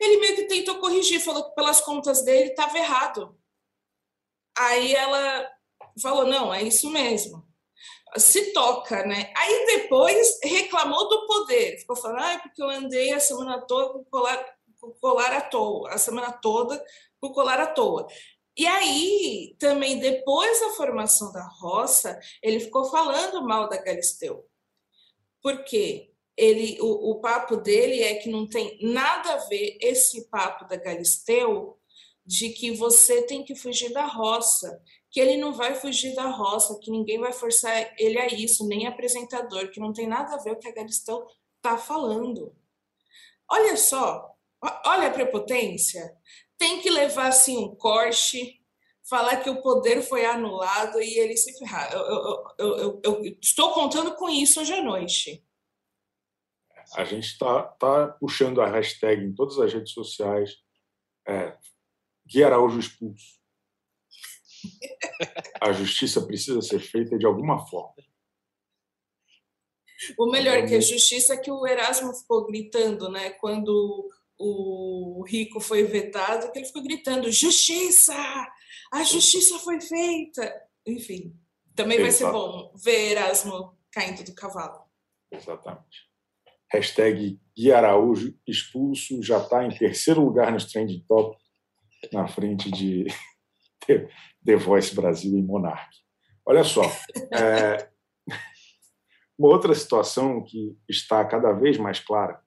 [0.00, 3.38] Ele meio que tentou corrigir, falou que pelas contas dele estava errado.
[4.58, 5.55] Aí ela
[6.00, 7.46] falou, não, é isso mesmo
[8.18, 9.32] se toca, né?
[9.36, 14.04] Aí depois reclamou do poder, ficou falando, ah, porque eu andei a semana toda com
[14.04, 16.82] colar, com colar à toa, a semana toda
[17.20, 18.06] com colar à toa.
[18.56, 24.46] E aí, também depois da formação da roça, ele ficou falando mal da Galisteu.
[25.42, 26.10] Por quê?
[26.34, 30.76] Ele, o, o papo dele é que não tem nada a ver esse papo da
[30.76, 31.78] Galisteu
[32.24, 34.82] de que você tem que fugir da roça
[35.16, 38.86] que ele não vai fugir da roça, que ninguém vai forçar ele a isso, nem
[38.86, 41.26] apresentador, que não tem nada a ver o que a Galistão
[41.56, 42.54] está falando.
[43.50, 44.30] Olha só,
[44.84, 46.14] olha a prepotência.
[46.58, 48.62] Tem que levar assim um corte,
[49.08, 51.90] falar que o poder foi anulado e ele se ferrar.
[51.94, 55.42] Eu, eu, eu, eu estou contando com isso hoje à noite.
[56.94, 60.58] A gente está tá puxando a hashtag em todas as redes sociais.
[61.26, 61.56] É,
[62.26, 63.35] Gui Araújo expulso
[65.60, 67.94] a justiça precisa ser feita de alguma forma.
[70.18, 73.30] O melhor é que a justiça que o Erasmo ficou gritando, né?
[73.30, 78.14] Quando o Rico foi vetado, que ele ficou gritando: justiça!
[78.92, 80.62] A justiça foi feita!
[80.86, 81.34] Enfim,
[81.74, 84.84] também vai ser bom ver Erasmo caindo do cavalo.
[85.30, 86.06] Exatamente.
[86.70, 91.36] Hashtag Gui Araújo expulso já está em terceiro lugar nos trending top,
[92.12, 93.06] na frente de
[94.44, 96.04] The Voice Brasil e Monarch.
[96.44, 96.82] Olha só,
[97.32, 97.90] é,
[99.38, 102.42] uma outra situação que está cada vez mais clara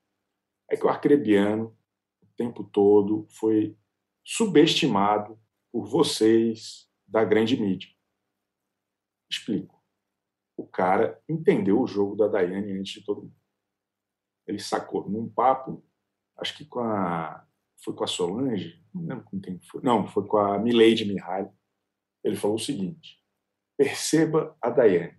[0.72, 1.78] é que o arcrebiano,
[2.22, 3.78] o tempo todo, foi
[4.24, 5.40] subestimado
[5.72, 7.90] por vocês da grande mídia.
[9.30, 9.80] Explico.
[10.58, 13.36] O cara entendeu o jogo da Daiane antes de todo mundo.
[14.48, 15.84] Ele sacou num papo,
[16.38, 17.46] acho que com a
[17.84, 19.82] foi com a Solange, não lembro com quem foi.
[19.82, 21.50] Não, foi com a Milady Mihaly.
[22.24, 23.20] Ele falou o seguinte:
[23.78, 25.18] perceba a Daiane.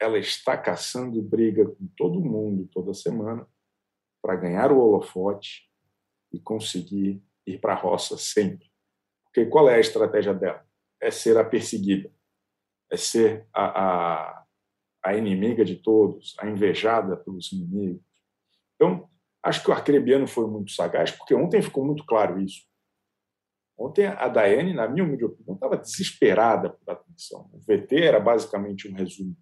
[0.00, 3.48] Ela está caçando briga com todo mundo toda semana
[4.22, 5.70] para ganhar o holofote
[6.32, 8.70] e conseguir ir para a roça sempre.
[9.24, 10.66] Porque qual é a estratégia dela?
[11.00, 12.12] É ser a perseguida,
[12.90, 14.46] é ser a, a,
[15.04, 18.02] a inimiga de todos, a invejada pelos inimigos.
[18.74, 19.08] Então,
[19.46, 22.62] acho que o arcrebiano foi muito sagaz, porque ontem ficou muito claro isso.
[23.78, 27.50] Ontem a Daiane, na minha humilde opinião, estava desesperada por atenção.
[27.52, 29.36] O VT era basicamente um resumo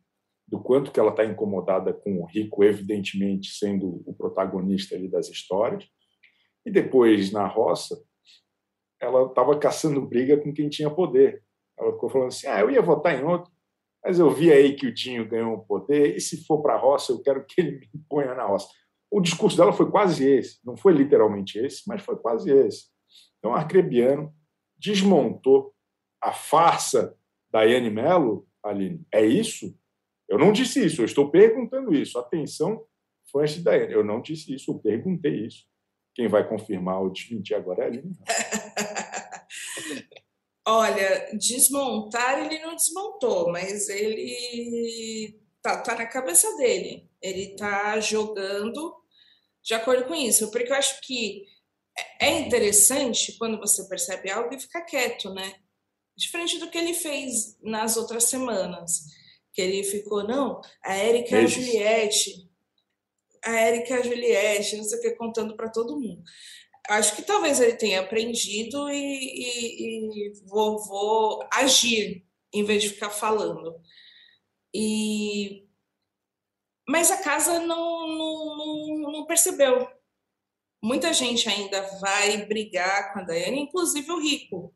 [0.47, 5.29] do quanto que ela está incomodada com o Rico, evidentemente sendo o protagonista ali das
[5.29, 5.89] histórias.
[6.67, 7.97] E depois, na roça,
[9.01, 11.43] ela estava caçando briga com quem tinha poder.
[11.79, 13.51] Ela ficou falando assim: ah, eu ia votar em outro,
[14.05, 16.79] mas eu vi aí que o Dinho ganhou um poder, e se for para a
[16.79, 18.69] roça, eu quero que ele me ponha na roça.
[19.15, 22.87] O discurso dela foi quase esse, não foi literalmente esse, mas foi quase esse.
[23.39, 24.35] Então, Arcrebiano
[24.77, 25.73] desmontou
[26.21, 27.17] a farsa
[27.49, 29.07] da Yane Mello, Aline.
[29.13, 29.73] É isso?
[30.29, 32.19] Eu não disse isso, eu estou perguntando isso.
[32.19, 32.85] Atenção,
[33.31, 33.93] fãs de Daiane.
[33.93, 35.65] Eu não disse isso, eu perguntei isso.
[36.13, 38.19] Quem vai confirmar ou desmentir agora é a Aline.
[40.67, 47.09] Olha, desmontar ele não desmontou, mas ele tá, tá na cabeça dele.
[47.23, 49.04] Ele tá jogando
[49.65, 51.47] de acordo com isso, porque eu acho que
[52.21, 55.55] é interessante quando você percebe algo e fica quieto, né?
[56.17, 59.05] Diferente do que ele fez nas outras semanas,
[59.53, 62.51] que ele ficou, não, a Érica e a Juliette,
[63.43, 66.23] a Érica e a Juliette, não sei o que, contando para todo mundo.
[66.89, 72.91] Acho que talvez ele tenha aprendido e, e, e vou, vou agir em vez de
[72.91, 73.75] ficar falando.
[74.73, 75.64] E
[76.89, 79.89] mas a casa não, não, não, não percebeu
[80.85, 84.75] muita gente ainda vai brigar com a Daiane, inclusive o Rico.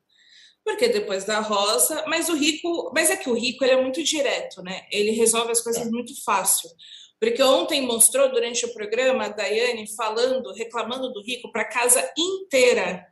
[0.65, 4.03] Porque depois da Rosa, mas o Rico, mas é que o Rico ele é muito
[4.03, 4.87] direto, né?
[4.91, 5.91] Ele resolve as coisas é.
[5.91, 6.71] muito fácil.
[7.21, 12.11] Porque ontem mostrou durante o programa a Daiane falando, reclamando do Rico para a casa
[12.17, 13.07] inteira.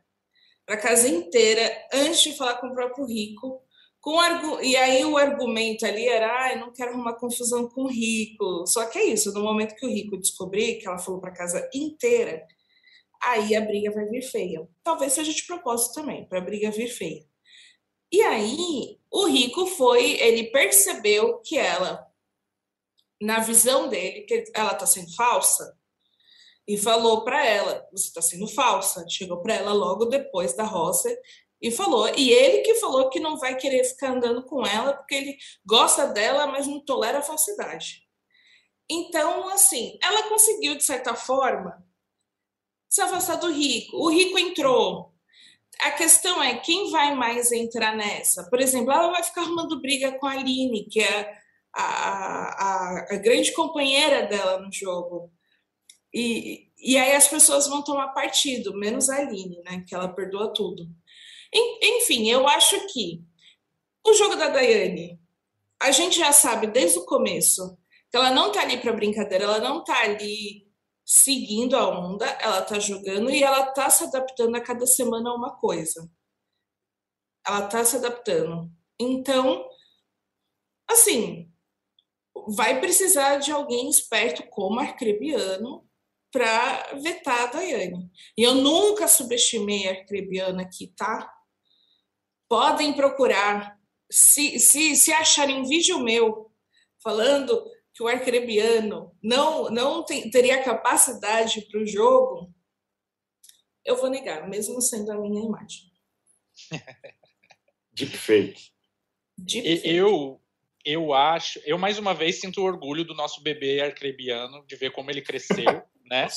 [0.65, 3.61] Para a casa inteira, antes de falar com o próprio Rico.
[4.01, 4.61] Com argu...
[4.61, 8.65] E aí o argumento ali era: ah, eu não quero arrumar confusão com o Rico.
[8.67, 11.69] Só que é isso, no momento que o Rico descobrir que ela falou para casa
[11.73, 12.45] inteira,
[13.21, 14.67] aí a briga vai vir feia.
[14.83, 17.25] Talvez seja de propósito também, para a briga vir feia.
[18.11, 22.07] E aí o Rico foi, ele percebeu que ela
[23.19, 25.75] na visão dele, que ela está sendo falsa,
[26.67, 29.05] e falou para ela: Você está sendo falsa.
[29.09, 31.09] Chegou para ela logo depois da roça
[31.61, 32.07] e falou.
[32.15, 36.07] E ele que falou que não vai querer ficar andando com ela porque ele gosta
[36.07, 38.03] dela, mas não tolera a falsidade.
[38.89, 41.85] Então, assim, ela conseguiu, de certa forma,
[42.89, 43.97] se afastar do rico.
[43.97, 45.13] O rico entrou.
[45.81, 48.49] A questão é quem vai mais entrar nessa?
[48.49, 51.37] Por exemplo, ela vai ficar arrumando briga com a Aline, que é
[51.75, 55.31] a, a, a grande companheira dela no jogo.
[56.13, 59.83] E, e aí as pessoas vão tomar partido, menos a Aline, né?
[59.87, 60.87] Que ela perdoa tudo.
[61.53, 63.23] Enfim, eu acho que
[64.05, 65.19] o jogo da Daiane,
[65.81, 67.77] a gente já sabe desde o começo
[68.09, 70.65] que ela não tá ali para brincadeira, ela não tá ali
[71.05, 75.35] seguindo a onda, ela tá jogando e ela tá se adaptando a cada semana a
[75.35, 76.09] uma coisa.
[77.45, 78.69] Ela tá se adaptando.
[78.99, 79.65] Então,
[80.89, 81.51] assim,
[82.49, 85.87] vai precisar de alguém esperto como Arcrebiano
[86.31, 88.11] para vetar a Daiane.
[88.37, 91.36] E eu nunca subestimei a Arcrebiano aqui, tá?
[92.47, 93.77] Podem procurar.
[94.09, 96.49] Se, se, se acharem um vídeo meu
[97.03, 102.53] falando que o Arcrebiano não, não tem, teria capacidade para o jogo,
[103.83, 105.91] eu vou negar, mesmo sendo a minha imagem.
[107.91, 108.71] Deepfake.
[109.37, 109.89] Deepfake.
[109.89, 110.41] Eu,
[110.85, 115.09] eu acho, eu mais uma vez sinto orgulho do nosso bebê arcrebiano, de ver como
[115.09, 115.65] ele cresceu,
[116.09, 116.27] né?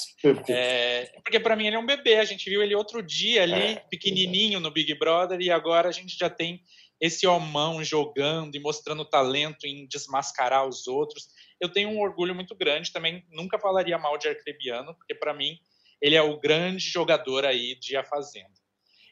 [0.49, 3.75] É, porque para mim ele é um bebê, a gente viu ele outro dia ali,
[3.75, 6.63] é, pequenininho no Big Brother, e agora a gente já tem
[7.01, 11.29] esse homão jogando e mostrando talento em desmascarar os outros.
[11.61, 15.59] Eu tenho um orgulho muito grande também, nunca falaria mal de arcrebiano, porque para mim
[16.01, 18.61] ele é o grande jogador aí de A Fazenda.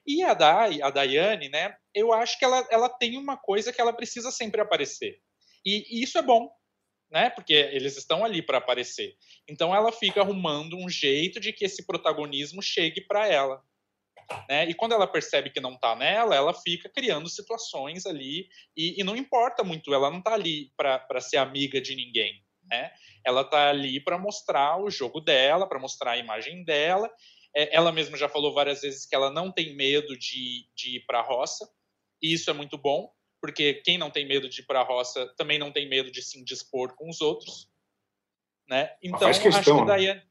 [0.07, 3.81] E a, Dai, a Daiane, né, eu acho que ela, ela tem uma coisa que
[3.81, 5.19] ela precisa sempre aparecer.
[5.65, 6.49] E, e isso é bom,
[7.11, 7.31] né?
[7.31, 9.17] Porque eles estão ali para aparecer.
[9.49, 13.63] Então ela fica arrumando um jeito de que esse protagonismo chegue para ela.
[14.49, 14.69] Né?
[14.69, 19.05] E quando ela percebe que não está nela, ela fica criando situações ali e, e
[19.05, 22.93] não importa muito, ela não está ali para ser amiga de ninguém, né?
[23.25, 27.11] Ela está ali para mostrar o jogo dela, para mostrar a imagem dela.
[27.57, 31.07] É, ela mesma já falou várias vezes que ela não tem medo de, de ir
[31.07, 31.67] para a roça,
[32.23, 33.11] e isso é muito bom,
[33.41, 36.23] porque quem não tem medo de ir para a roça também não tem medo de
[36.23, 37.71] se indispor com os outros,
[38.69, 38.95] né?
[39.03, 40.23] Então faz questão, acho que daí né?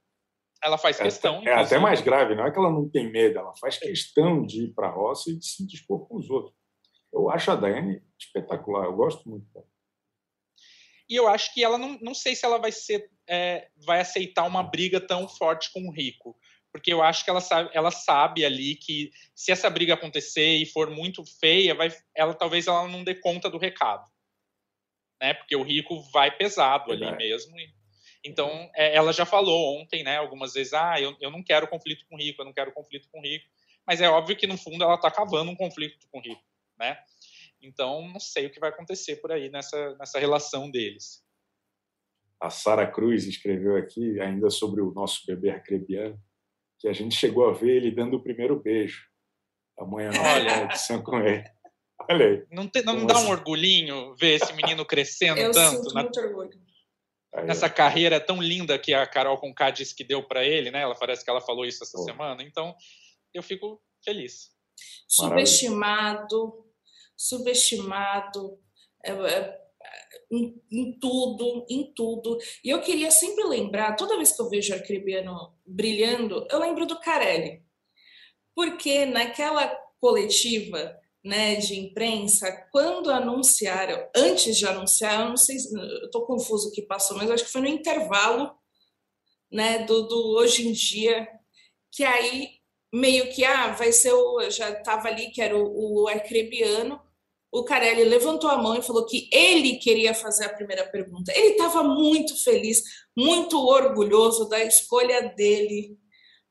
[0.64, 1.42] ela faz é, questão.
[1.48, 4.66] É até mais grave, não é que ela não tem medo, ela faz questão de
[4.66, 6.56] ir para a roça e de se dispor com os outros.
[7.12, 9.68] Eu acho a Daiane espetacular, eu gosto muito dela.
[11.10, 14.44] E eu acho que ela não, não sei se ela vai ser, é, vai aceitar
[14.44, 16.38] uma briga tão forte com o Rico,
[16.78, 20.66] porque eu acho que ela sabe, ela sabe ali que se essa briga acontecer e
[20.66, 24.06] for muito feia, vai, ela talvez ela não dê conta do recado,
[25.20, 25.34] né?
[25.34, 27.16] Porque o rico vai pesado ali é.
[27.16, 27.56] mesmo.
[28.24, 32.06] Então, é, ela já falou ontem, né, algumas vezes, ah, eu, eu não quero conflito
[32.08, 33.46] com o rico, eu não quero conflito com o rico.
[33.86, 36.44] Mas é óbvio que no fundo ela está cavando um conflito com o rico,
[36.78, 37.00] né?
[37.60, 41.26] Então, não sei o que vai acontecer por aí nessa, nessa relação deles.
[42.40, 46.22] A Sara Cruz escreveu aqui ainda sobre o nosso bebê acrebiano
[46.80, 49.06] que a gente chegou a ver ele dando o primeiro beijo.
[49.78, 51.44] Amanhã na edição com ele.
[52.10, 52.46] Olha aí.
[52.52, 55.84] Não, te, não dá um orgulhinho ver esse menino crescendo Eu tanto?
[55.84, 56.68] Sinto na, muito orgulho.
[57.46, 60.82] Nessa carreira tão linda que a Carol Conká disse que deu para ele, né?
[60.82, 62.42] Ela parece que ela falou isso essa semana.
[62.42, 62.76] Então,
[63.34, 64.52] eu fico feliz.
[65.08, 66.66] Subestimado,
[67.16, 68.60] subestimado.
[69.06, 69.68] É, é,
[70.32, 72.38] em, em, tudo, em tudo.
[72.64, 77.00] E eu queria sempre lembrar, toda vez que eu vejo Arcrebiano brilhando, eu lembro do
[77.00, 77.64] Carelli.
[78.56, 79.68] Porque naquela
[80.00, 86.72] coletiva né, de imprensa, quando anunciaram, antes de anunciar, eu não sei, estou confuso o
[86.72, 88.58] que passou, mas acho que foi no intervalo
[89.52, 91.28] né, do, do hoje em dia,
[91.92, 92.58] que aí
[92.94, 94.50] meio que ah, vai ser o.
[94.50, 97.02] Já estava ali que era o, o arcrebiano,
[97.60, 101.32] o Carelli levantou a mão e falou que ele queria fazer a primeira pergunta.
[101.36, 102.82] Ele estava muito feliz,
[103.16, 105.98] muito orgulhoso da escolha dele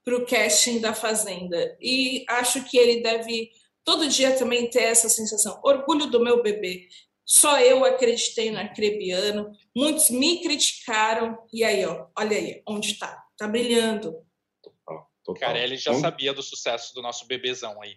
[0.04, 1.76] para o casting da Fazenda.
[1.80, 3.50] E acho que ele deve
[3.84, 6.88] todo dia também ter essa sensação, orgulho do meu bebê.
[7.24, 9.50] Só eu acreditei no Arcrebiano.
[9.74, 11.36] Muitos me criticaram.
[11.52, 13.24] E aí, ó, olha aí, onde está?
[13.32, 14.24] Está brilhando.
[14.62, 15.10] Total.
[15.40, 17.96] Carelli já sabia do sucesso do nosso bebezão aí.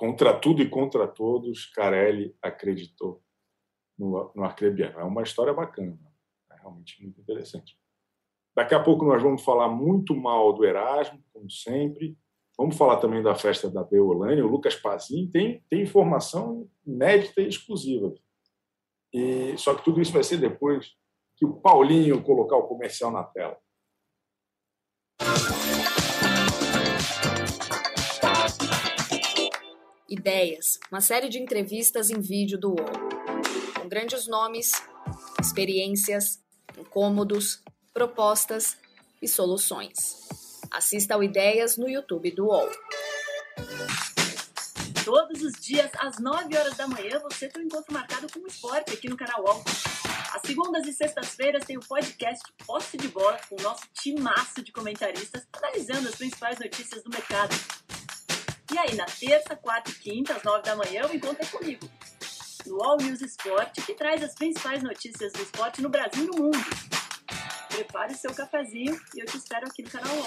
[0.00, 3.22] Contra tudo e contra todos, Carelli acreditou
[3.98, 4.98] no, no Arcrebiano.
[4.98, 5.94] É uma história bacana,
[6.50, 7.78] é realmente muito interessante.
[8.56, 12.16] Daqui a pouco nós vamos falar muito mal do Erasmo, como sempre.
[12.56, 14.40] Vamos falar também da festa da Beolane.
[14.40, 18.14] O Lucas Pazin tem, tem informação inédita e exclusiva.
[19.12, 20.96] E, só que tudo isso vai ser depois
[21.36, 23.58] que o Paulinho colocar o comercial na tela.
[30.10, 32.90] Ideias, uma série de entrevistas em vídeo do UOL.
[33.80, 34.72] Com grandes nomes,
[35.40, 36.42] experiências,
[36.76, 37.62] incômodos,
[37.94, 38.76] propostas
[39.22, 40.28] e soluções.
[40.68, 42.68] Assista ao Ideias no YouTube do UOL.
[45.04, 48.48] Todos os dias, às 9 horas da manhã, você tem um encontro marcado com o
[48.48, 49.62] esporte aqui no canal UOL.
[50.34, 54.72] Às segundas e sextas-feiras tem o podcast Posse de Bola com o nosso timaço de
[54.72, 57.54] comentaristas analisando as principais notícias do mercado.
[58.72, 61.90] E aí, na terça, quarta e quinta, às 9 da manhã, o encontro é comigo.
[62.66, 66.44] No All News Esporte, que traz as principais notícias do esporte no Brasil e no
[66.44, 66.58] mundo.
[67.68, 70.26] Prepare seu cafezinho e eu te espero aqui no canal UOL.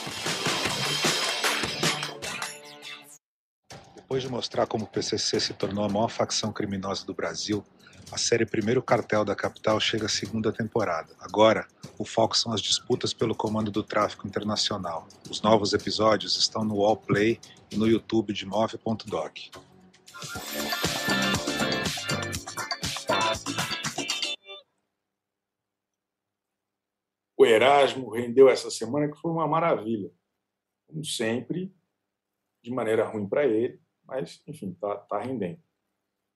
[3.96, 7.64] Depois de mostrar como o PCC se tornou a maior facção criminosa do Brasil,
[8.14, 11.16] a série Primeiro Cartel da Capital chega à segunda temporada.
[11.20, 15.08] Agora, o foco são as disputas pelo comando do tráfico internacional.
[15.28, 17.40] Os novos episódios estão no Wallplay
[17.72, 19.40] e no YouTube de Move.doc.
[27.36, 30.12] O Erasmo rendeu essa semana que foi uma maravilha.
[30.88, 31.74] Como sempre,
[32.62, 35.60] de maneira ruim para ele, mas, enfim, está tá rendendo.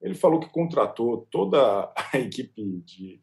[0.01, 3.21] Ele falou que contratou toda a equipe de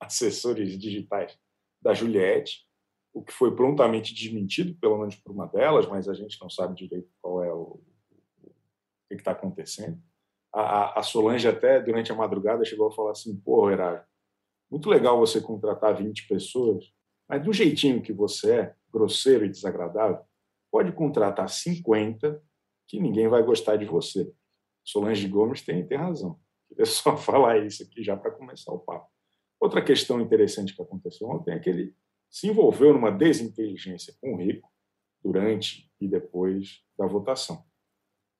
[0.00, 1.38] assessores digitais
[1.80, 2.66] da Juliette,
[3.12, 6.74] o que foi prontamente desmentido, pelo menos por uma delas, mas a gente não sabe
[6.74, 7.80] direito qual é o,
[8.42, 8.54] o,
[9.08, 10.00] que está acontecendo.
[10.52, 14.06] A, a, Solange até, durante a madrugada, chegou a falar assim, pô, Herárdio,
[14.70, 16.90] muito legal você contratar 20 pessoas,
[17.28, 20.24] mas do jeitinho que você é, grosseiro e desagradável,
[20.70, 22.42] pode contratar 50
[22.88, 24.32] que ninguém vai gostar de você.
[24.84, 26.38] Solange Gomes tem, tem razão.
[26.68, 29.08] Queria só falar isso aqui já para começar o papo.
[29.60, 31.94] Outra questão interessante que aconteceu ontem é que ele
[32.28, 34.68] se envolveu numa desinteligência com o Rico
[35.22, 37.64] durante e depois da votação.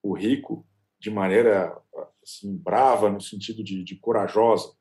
[0.03, 0.67] O Rico,
[0.99, 1.81] de maneira
[2.23, 4.75] assim, brava, no sentido de, de corajosa,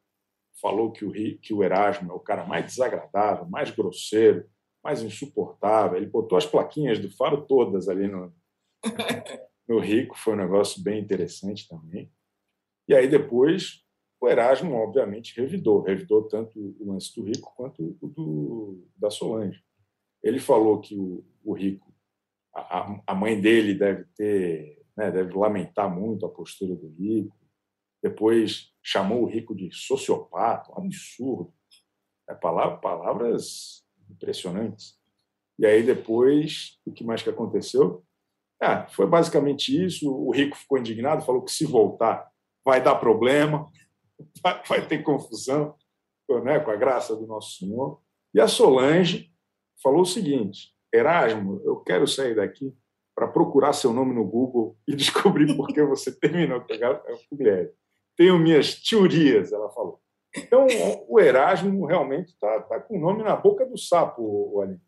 [0.60, 4.50] falou que o, que o Erasmo é o cara mais desagradável, mais grosseiro,
[4.84, 5.98] mais insuportável.
[5.98, 8.34] Ele botou as plaquinhas do Faro todas ali no,
[9.72, 12.12] no Rico foi um negócio bem interessante também.
[12.88, 13.86] E aí depois
[14.20, 19.64] o Erasmo, obviamente, revidou, revidou tanto o lance do Rico quanto o do, da Solange.
[20.22, 21.92] Ele falou que o, o Rico,
[22.54, 27.36] a, a, mãe dele deve ter, né, deve lamentar muito a postura do Rico.
[28.04, 31.52] Depois chamou o Rico de sociopata, um absurdo.
[32.30, 35.00] É, palavra, palavras impressionantes.
[35.58, 38.06] E aí depois, o que mais que aconteceu?
[38.62, 40.14] É, foi basicamente isso.
[40.14, 42.32] O Rico ficou indignado, falou que se voltar
[42.64, 43.70] vai dar problema,
[44.68, 45.76] vai, ter confusão,
[46.44, 48.00] né, com a graça do Nosso Senhor.
[48.34, 49.32] E a Solange
[49.82, 52.74] falou o seguinte: Erasmo, eu quero sair daqui
[53.16, 57.02] para procurar seu nome no Google e descobrir por que você terminou com a
[57.32, 57.74] mulher.
[58.16, 60.00] Tenho minhas teorias, ela falou.
[60.36, 60.66] Então,
[61.10, 64.80] o Erasmo realmente está tá com o nome na boca do sapo, Aline.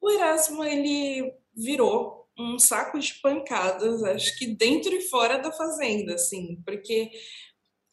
[0.00, 6.14] O Erasmo, ele virou um saco de pancadas, acho que dentro e fora da fazenda,
[6.14, 7.10] assim, porque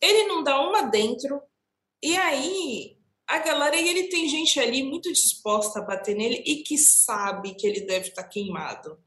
[0.01, 1.41] ele não dá uma dentro,
[2.01, 2.97] e aí
[3.28, 7.53] a galera, e ele tem gente ali muito disposta a bater nele e que sabe
[7.53, 8.97] que ele deve estar tá queimado.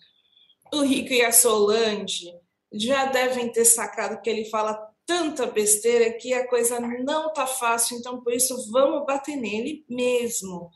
[0.72, 2.32] O Rico e a Solange
[2.72, 4.74] já devem ter sacado que ele fala
[5.04, 10.70] tanta besteira que a coisa não tá fácil, então por isso vamos bater nele mesmo.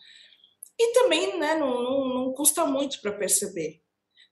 [0.78, 3.82] E também né, não, não, não custa muito para perceber.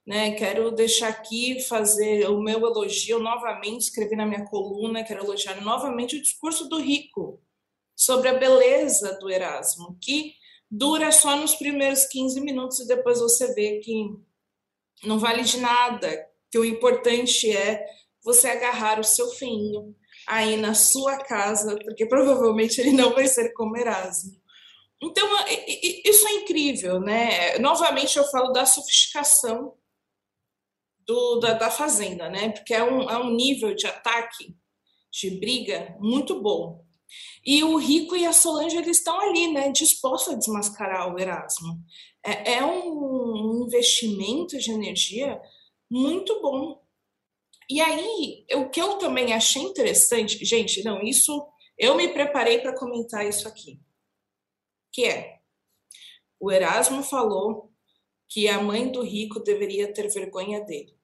[0.06, 0.32] Né?
[0.32, 6.16] Quero deixar aqui, fazer o meu elogio novamente, escrevi na minha coluna, quero elogiar novamente
[6.16, 7.40] o discurso do Rico
[7.96, 10.34] sobre a beleza do Erasmo, que
[10.70, 14.10] dura só nos primeiros 15 minutos e depois você vê que
[15.04, 17.84] não vale de nada, que o importante é
[18.22, 19.94] você agarrar o seu feinho
[20.26, 24.43] aí na sua casa, porque provavelmente ele não vai ser como Erasmo.
[25.04, 25.28] Então,
[26.04, 27.58] isso é incrível, né?
[27.58, 29.74] Novamente eu falo da sofisticação
[31.06, 32.50] do, da, da Fazenda, né?
[32.50, 34.56] Porque é um, é um nível de ataque
[35.12, 36.82] de briga muito bom.
[37.44, 41.78] E o Rico e a Solange eles estão ali, né, dispostos a desmascarar o Erasmo.
[42.24, 45.40] É, é um investimento de energia
[45.90, 46.82] muito bom.
[47.68, 51.46] E aí, o que eu também achei interessante, gente, não, isso
[51.78, 53.78] eu me preparei para comentar isso aqui,
[54.94, 55.40] que é
[56.38, 57.72] o Erasmo falou
[58.28, 60.96] que a mãe do rico deveria ter vergonha dele.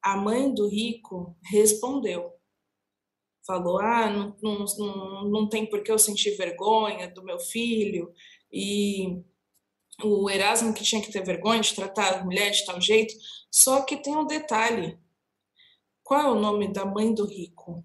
[0.00, 2.32] A mãe do rico respondeu
[3.46, 8.12] falou: ah, não, não, não, não tem por que eu sentir vergonha do meu filho,
[8.52, 9.22] e
[10.02, 13.14] o Erasmo que tinha que ter vergonha de tratar a mulher de tal jeito.
[13.50, 14.98] Só que tem um detalhe:
[16.02, 17.84] qual é o nome da mãe do rico?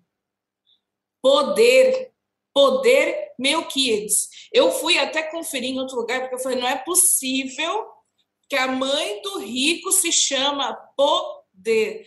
[1.22, 2.14] Poder.
[2.58, 4.30] Poder Melquiades.
[4.52, 7.88] Eu fui até conferir em outro lugar, porque eu falei: não é possível
[8.50, 12.04] que a mãe do rico se chama Poder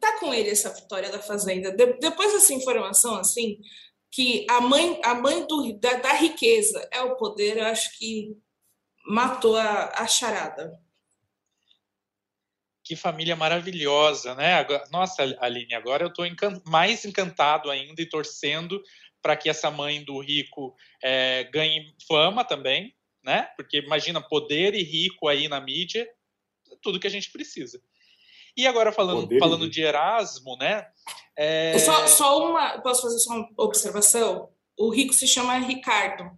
[0.00, 1.70] tá com ele essa vitória da fazenda.
[1.70, 3.60] De, depois dessa informação assim,
[4.10, 8.36] que a mãe, a mãe do, da, da riqueza é o poder, eu acho que
[9.06, 10.76] matou a, a charada.
[12.90, 14.66] Que família maravilhosa, né?
[14.90, 18.82] Nossa, Aline, agora eu estou encan mais encantado ainda e torcendo
[19.22, 23.48] para que essa mãe do rico é, ganhe fama também, né?
[23.56, 26.04] Porque imagina poder e rico aí na mídia,
[26.82, 27.80] tudo que a gente precisa.
[28.56, 30.84] E agora falando, falando de Erasmo, né?
[31.36, 31.78] É...
[31.78, 34.50] Só, só uma, posso fazer só uma observação?
[34.76, 36.28] O rico se chama Ricardo.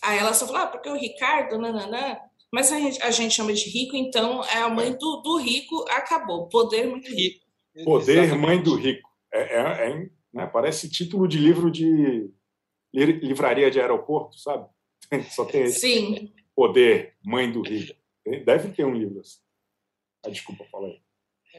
[0.00, 2.20] Aí ela só fala, ah, porque o Ricardo, nananã.
[2.52, 5.84] Mas a gente, a gente chama de rico, então é a mãe do, do rico,
[5.90, 6.48] acabou.
[6.48, 7.44] Poder muito rico.
[7.84, 8.46] Poder Exatamente.
[8.46, 9.08] mãe do rico.
[9.32, 10.46] É, é, é né?
[10.46, 12.30] Parece título de livro de
[12.92, 14.68] livraria de aeroporto, sabe?
[15.30, 15.80] Só tem esse.
[15.80, 16.32] Sim.
[16.54, 17.94] Poder, mãe do rico.
[18.44, 19.38] Deve ter um livro assim.
[20.24, 21.00] Ah, desculpa, fala aí.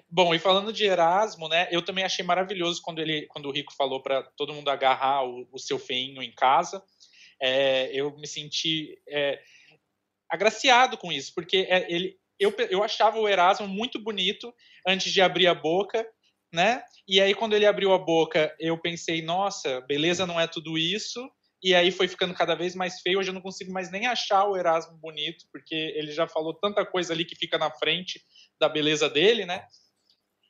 [0.10, 1.68] Bom, e falando de Erasmo, né?
[1.72, 5.48] Eu também achei maravilhoso quando ele, quando o Rico falou para todo mundo agarrar o,
[5.52, 6.84] o, seu feinho em casa.
[7.42, 9.42] É, eu me senti é,
[10.30, 14.54] agraciado com isso, porque é, ele, eu, eu achava o Erasmo muito bonito
[14.88, 16.06] antes de abrir a boca,
[16.54, 16.84] né?
[17.08, 21.30] E aí quando ele abriu a boca, eu pensei, nossa, beleza não é tudo isso.
[21.62, 23.20] E aí foi ficando cada vez mais feio.
[23.20, 26.86] Hoje eu não consigo mais nem achar o Erasmo bonito, porque ele já falou tanta
[26.86, 28.22] coisa ali que fica na frente
[28.60, 29.66] da beleza dele, né?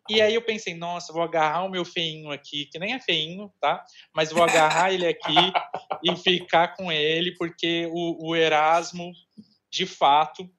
[0.10, 3.52] E aí eu pensei, nossa, vou agarrar o meu feinho aqui, que nem é feinho,
[3.62, 3.84] tá?
[4.16, 5.36] Mas vou agarrar ele aqui
[6.04, 9.12] e ficar com ele, porque o, o Erasmo,
[9.72, 10.50] de fato,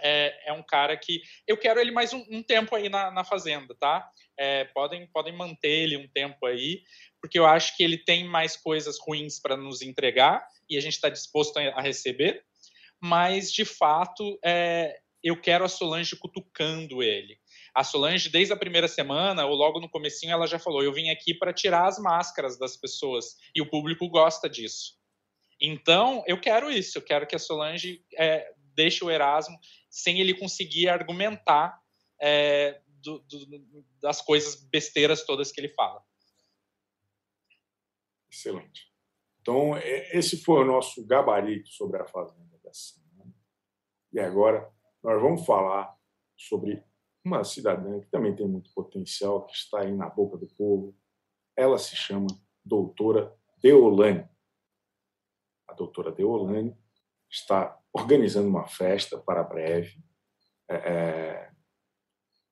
[0.00, 3.24] é, é, um cara que eu quero ele mais um, um tempo aí na, na
[3.24, 4.08] fazenda, tá?
[4.36, 6.82] É, podem, podem manter ele um tempo aí,
[7.20, 10.94] porque eu acho que ele tem mais coisas ruins para nos entregar e a gente
[10.94, 12.42] está disposto a, receber,
[13.00, 17.38] mas de fato é, eu quero a Solange cutucando ele.
[17.74, 21.08] A Solange, desde a primeira semana, ou logo no comecinho, ela já falou: eu vim
[21.08, 23.36] aqui para tirar as máscaras das pessoas.
[23.54, 24.92] E o público gosta disso.
[25.60, 26.98] Então, eu quero isso.
[26.98, 31.80] Eu quero que a Solange é, deixe o Erasmo sem ele conseguir argumentar
[32.20, 36.02] é, do, do, das coisas besteiras todas que ele fala.
[38.30, 38.92] Excelente.
[39.40, 43.32] Então, é, esse foi o nosso gabarito sobre a Fazenda da semana.
[44.12, 44.68] E agora
[45.02, 45.94] nós vamos falar
[46.36, 46.82] sobre
[47.24, 50.96] uma cidadã que também tem muito potencial, que está aí na boca do povo.
[51.56, 52.26] Ela se chama
[52.64, 54.28] doutora Deolane.
[55.76, 56.74] Doutora Deolane
[57.30, 59.96] está organizando uma festa para breve.
[60.68, 61.50] É, é,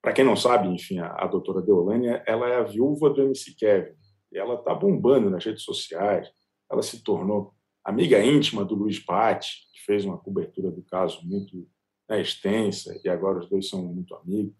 [0.02, 3.54] para quem não sabe, enfim, a, a doutora Deolane ela é a viúva do MC
[3.54, 3.94] Kevin.
[4.32, 6.28] E ela está bombando nas redes sociais.
[6.70, 7.54] Ela se tornou
[7.84, 11.68] amiga íntima do Luiz Patti, que fez uma cobertura do caso muito
[12.08, 14.56] né, extensa, e agora os dois são muito amigos.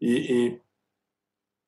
[0.00, 0.60] E, e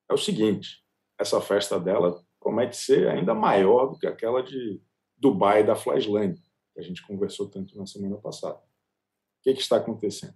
[0.09, 0.82] é o seguinte:
[1.18, 4.80] essa festa dela promete ser ainda maior do que aquela de
[5.19, 6.41] Dubai da Flashland,
[6.73, 8.59] que a gente conversou tanto na semana passada.
[8.59, 10.35] O que, que está acontecendo?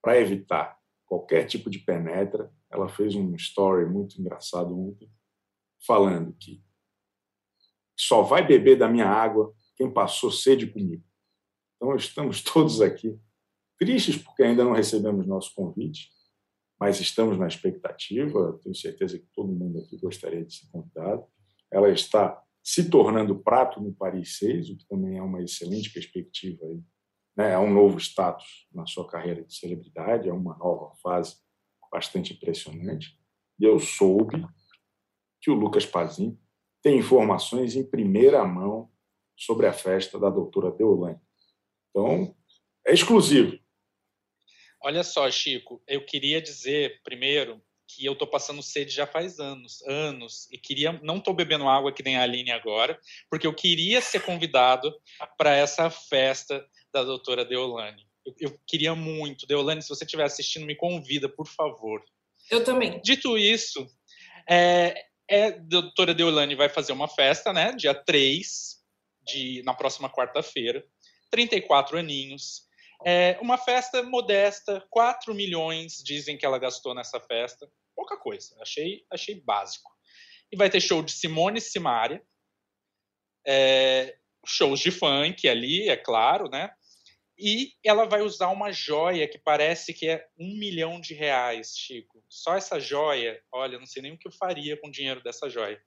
[0.00, 5.10] Para evitar qualquer tipo de penetra, ela fez um story muito engraçado ontem,
[5.86, 6.64] falando que
[7.96, 11.04] só vai beber da minha água quem passou sede comigo.
[11.76, 13.20] Então, estamos todos aqui
[13.78, 16.10] tristes porque ainda não recebemos nosso convite,
[16.78, 18.58] mas estamos na expectativa.
[18.62, 21.26] Tenho certeza que todo mundo aqui gostaria de ser convidado.
[21.70, 26.64] Ela está se tornando prato no Paris 6, o que também é uma excelente perspectiva.
[26.64, 26.80] Aí,
[27.36, 27.52] né?
[27.52, 31.36] É um novo status na sua carreira de celebridade, é uma nova fase
[31.90, 33.18] bastante impressionante.
[33.58, 34.46] E eu soube
[35.40, 36.38] que o Lucas Pazin
[36.82, 38.90] tem informações em primeira mão
[39.36, 41.20] sobre a festa da doutora Deolane.
[41.90, 42.34] Então,
[42.86, 43.58] é exclusivo.
[44.80, 47.62] Olha só, Chico, eu queria dizer primeiro
[47.94, 51.92] que eu tô passando sede já faz anos, anos, e queria, não tô bebendo água
[51.92, 52.98] que nem a Aline agora,
[53.30, 54.94] porque eu queria ser convidado
[55.36, 58.06] para essa festa da doutora Deolane.
[58.24, 59.46] Eu, eu, queria muito.
[59.46, 62.02] Deolane, se você estiver assistindo, me convida, por favor.
[62.50, 63.00] Eu também.
[63.02, 63.86] Dito isso,
[64.48, 68.80] é, é, a doutora Deolane vai fazer uma festa, né, dia 3,
[69.24, 70.84] de, na próxima quarta-feira,
[71.30, 72.66] 34 aninhos,
[73.04, 77.68] é uma festa modesta, 4 milhões dizem que ela gastou nessa festa.
[77.94, 79.90] Pouca coisa, achei, achei básico.
[80.50, 82.22] E vai ter show de Simone e Simaria,
[83.46, 84.16] é,
[84.46, 86.70] shows de funk ali, é claro, né?
[87.38, 92.22] E ela vai usar uma joia que parece que é um milhão de reais, Chico.
[92.28, 95.48] Só essa joia, olha, não sei nem o que eu faria com o dinheiro dessa
[95.48, 95.82] joia.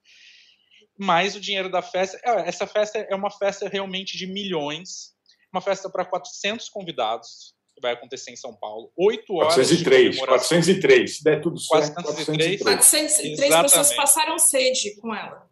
[0.98, 5.16] Mas o dinheiro da festa, é, essa festa é uma festa realmente de milhões,
[5.54, 8.92] uma festa para 400 convidados, que vai acontecer em São Paulo.
[8.96, 11.94] Oito horas 403, 403, se der tudo certo.
[11.94, 15.48] 403, 403 pessoas passaram sede com ela.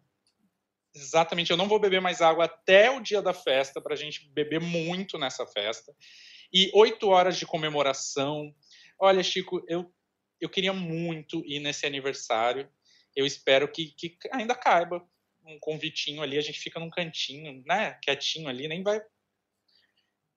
[0.94, 4.28] Exatamente, eu não vou beber mais água até o dia da festa, para a gente
[4.32, 5.92] beber muito nessa festa.
[6.52, 8.54] E oito horas de comemoração.
[8.98, 9.92] Olha, Chico, eu,
[10.40, 12.68] eu queria muito ir nesse aniversário.
[13.14, 15.04] Eu espero que, que ainda caiba
[15.46, 19.00] um convitinho ali, a gente fica num cantinho, né, quietinho ali, nem vai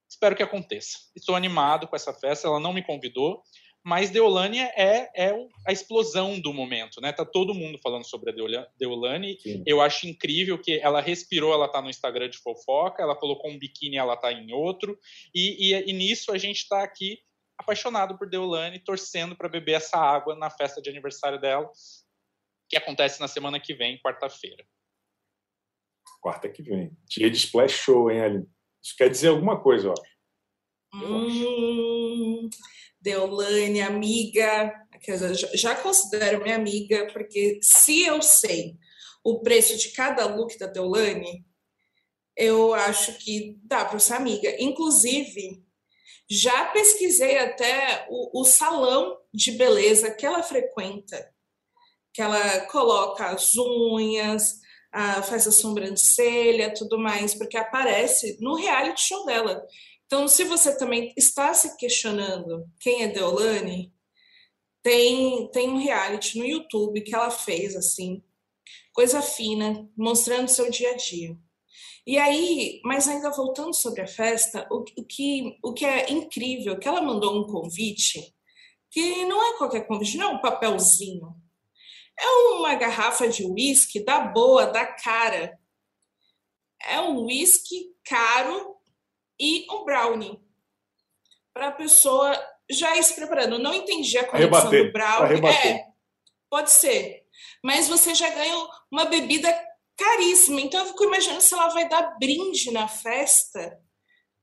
[0.10, 0.98] Espero que aconteça.
[1.16, 3.44] Estou animado com essa festa, ela não me convidou,
[3.84, 7.14] mas Deolane é, é a explosão do momento, né?
[7.14, 9.40] Tá todo mundo falando sobre a Deolane.
[9.40, 9.64] Sim.
[9.66, 13.58] Eu acho incrível que ela respirou, ela tá no Instagram de fofoca, ela colocou um
[13.58, 15.00] biquíni, ela tá em outro,
[15.34, 17.20] e, e, e nisso a gente está aqui
[17.58, 21.70] apaixonado por Deolane, torcendo para beber essa água na festa de aniversário dela,
[22.70, 24.66] que acontece na semana que vem, quarta-feira.
[26.22, 26.92] Quarta que vem.
[27.06, 28.57] Dia de splash show, hein, Aline?
[28.88, 30.18] Isso quer dizer alguma coisa, eu acho.
[30.94, 32.50] Hum,
[33.02, 34.74] Deolane, amiga,
[35.54, 38.78] já considero minha amiga, porque se eu sei
[39.22, 41.46] o preço de cada look da Deolane,
[42.34, 44.56] eu acho que dá para ser amiga.
[44.58, 45.62] Inclusive,
[46.30, 51.30] já pesquisei até o, o, salão de beleza que ela frequenta,
[52.14, 54.62] que ela coloca as unhas,
[54.94, 59.66] faz a sobrancelha, tudo mais, porque aparece no reality show dela.
[60.06, 63.94] Então, se você também está se questionando quem é Deolane,
[64.82, 68.24] tem, tem um reality no YouTube que ela fez, assim,
[68.94, 71.38] coisa fina, mostrando seu dia a dia.
[72.06, 76.74] E aí, mas ainda voltando sobre a festa, o, o, que, o que é incrível,
[76.76, 78.34] é que ela mandou um convite,
[78.90, 81.36] que não é qualquer convite, não é um papelzinho.
[82.20, 85.60] É uma garrafa de uísque da boa, da cara.
[86.82, 88.76] É um uísque caro
[89.40, 90.42] e um brownie.
[91.54, 92.34] Para a pessoa
[92.70, 93.60] já ir se preparando.
[93.60, 95.46] Não entendi a conexão do brownie.
[95.48, 95.86] É,
[96.50, 97.26] pode ser.
[97.64, 98.56] Mas você já ganha
[98.92, 99.52] uma bebida
[99.96, 100.62] caríssima.
[100.62, 103.80] Então eu fico imaginando se ela vai dar brinde na festa.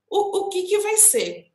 [0.09, 1.51] O, o que, que vai ser?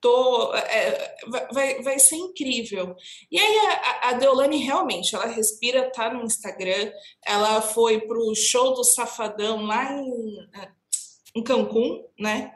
[0.00, 1.16] Tô, é,
[1.52, 2.96] vai, vai ser incrível.
[3.30, 6.92] E aí a, a Deolane realmente, ela respira, tá no Instagram,
[7.24, 10.68] ela foi pro show do Safadão lá em, é,
[11.36, 12.52] em Cancún, né?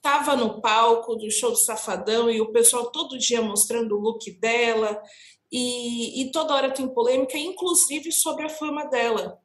[0.00, 4.30] Tava no palco do show do Safadão e o pessoal todo dia mostrando o look
[4.32, 5.02] dela
[5.50, 9.38] e, e toda hora tem polêmica, inclusive sobre a fama dela,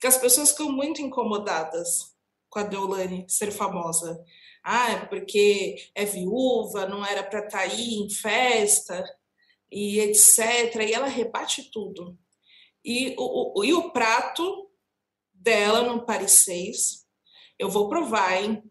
[0.00, 2.10] que as pessoas ficam muito incomodadas
[2.48, 4.24] com a Deolane ser famosa
[4.62, 9.04] ah, é porque é viúva, não era para estar tá aí em festa,
[9.70, 10.74] e etc.
[10.88, 12.18] E ela rebate tudo.
[12.84, 14.70] E o, o, e o prato
[15.32, 17.06] dela no Paris 6,
[17.58, 18.62] eu vou provar, hein?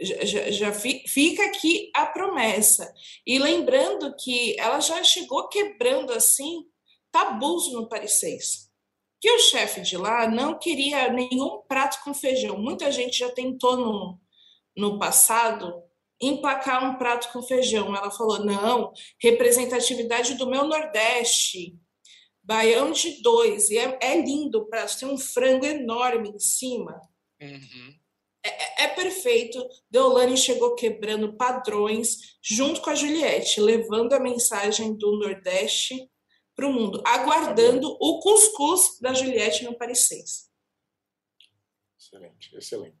[0.00, 2.92] Já, já, já fica aqui a promessa.
[3.26, 6.66] E lembrando que ela já chegou quebrando assim
[7.10, 8.70] tabus no Paris 6.
[9.20, 12.56] Que o chefe de lá não queria nenhum prato com feijão.
[12.56, 14.18] Muita gente já tentou no,
[14.76, 15.82] no passado
[16.20, 17.94] emplacar um prato com feijão.
[17.96, 21.76] Ela falou: não, representatividade do meu Nordeste,
[22.42, 27.00] baião de dois, e é, é lindo o prato, tem um frango enorme em cima.
[27.40, 28.00] Uhum.
[28.42, 29.62] É, é, é, perfeito.
[29.90, 36.10] Deolane chegou quebrando padrões junto com a Juliette, levando a mensagem do Nordeste
[36.56, 40.50] para o mundo, aguardando o cuscuz da Juliette no Paris 6.
[41.98, 42.99] Excelente, excelente.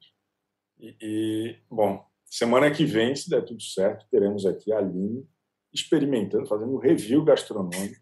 [0.80, 5.28] E, e, bom, semana que vem, se der tudo certo, teremos aqui a Aline
[5.72, 8.00] experimentando, fazendo um review gastronômico,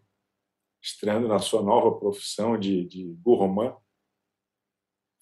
[0.81, 3.75] estreando na sua nova profissão de, de gourmand,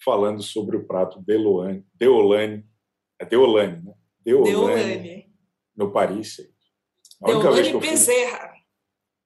[0.02, 2.64] falando sobre o prato Deolane, Deolane,
[3.18, 3.94] é Deolane, né?
[4.20, 5.34] Deolane, Deolane.
[5.76, 6.40] no Paris.
[7.22, 8.54] A Deolane Bezerra.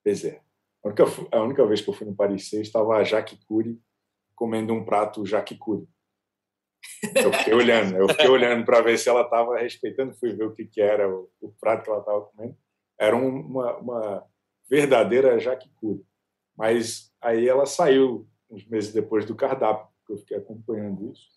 [0.02, 0.42] Bezerra.
[0.82, 3.78] A única, a única vez que eu fui no Paris 6 estava a Jaque Cury
[4.34, 5.86] comendo um prato Jaque Cury.
[7.14, 10.54] Eu fiquei olhando, eu fiquei olhando para ver se ela estava respeitando, fui ver o
[10.54, 12.56] que, que era o, o prato que ela estava comendo.
[12.98, 14.26] Era uma, uma
[14.68, 16.04] verdadeira Jaque Cury.
[16.56, 21.28] Mas aí ela saiu uns meses depois do cardápio, porque eu fiquei acompanhando isso.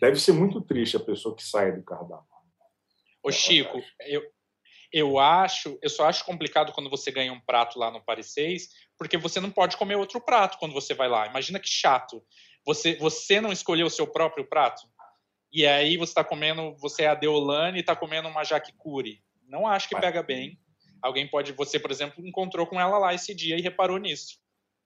[0.00, 2.26] Deve ser muito triste a pessoa que sai do cardápio.
[3.22, 4.22] Ô Chico, eu,
[4.92, 8.68] eu acho, eu só acho complicado quando você ganha um prato lá no Paris 6,
[8.98, 11.26] porque você não pode comer outro prato quando você vai lá.
[11.26, 12.24] Imagina que chato.
[12.66, 14.82] Você, você não escolheu o seu próprio prato.
[15.52, 19.20] E aí você está comendo, você é a Deolane e está comendo uma Jaque Cury.
[19.48, 20.58] Não acho que pega bem.
[21.02, 24.38] Alguém pode, você, por exemplo, encontrou com ela lá esse dia e reparou nisso.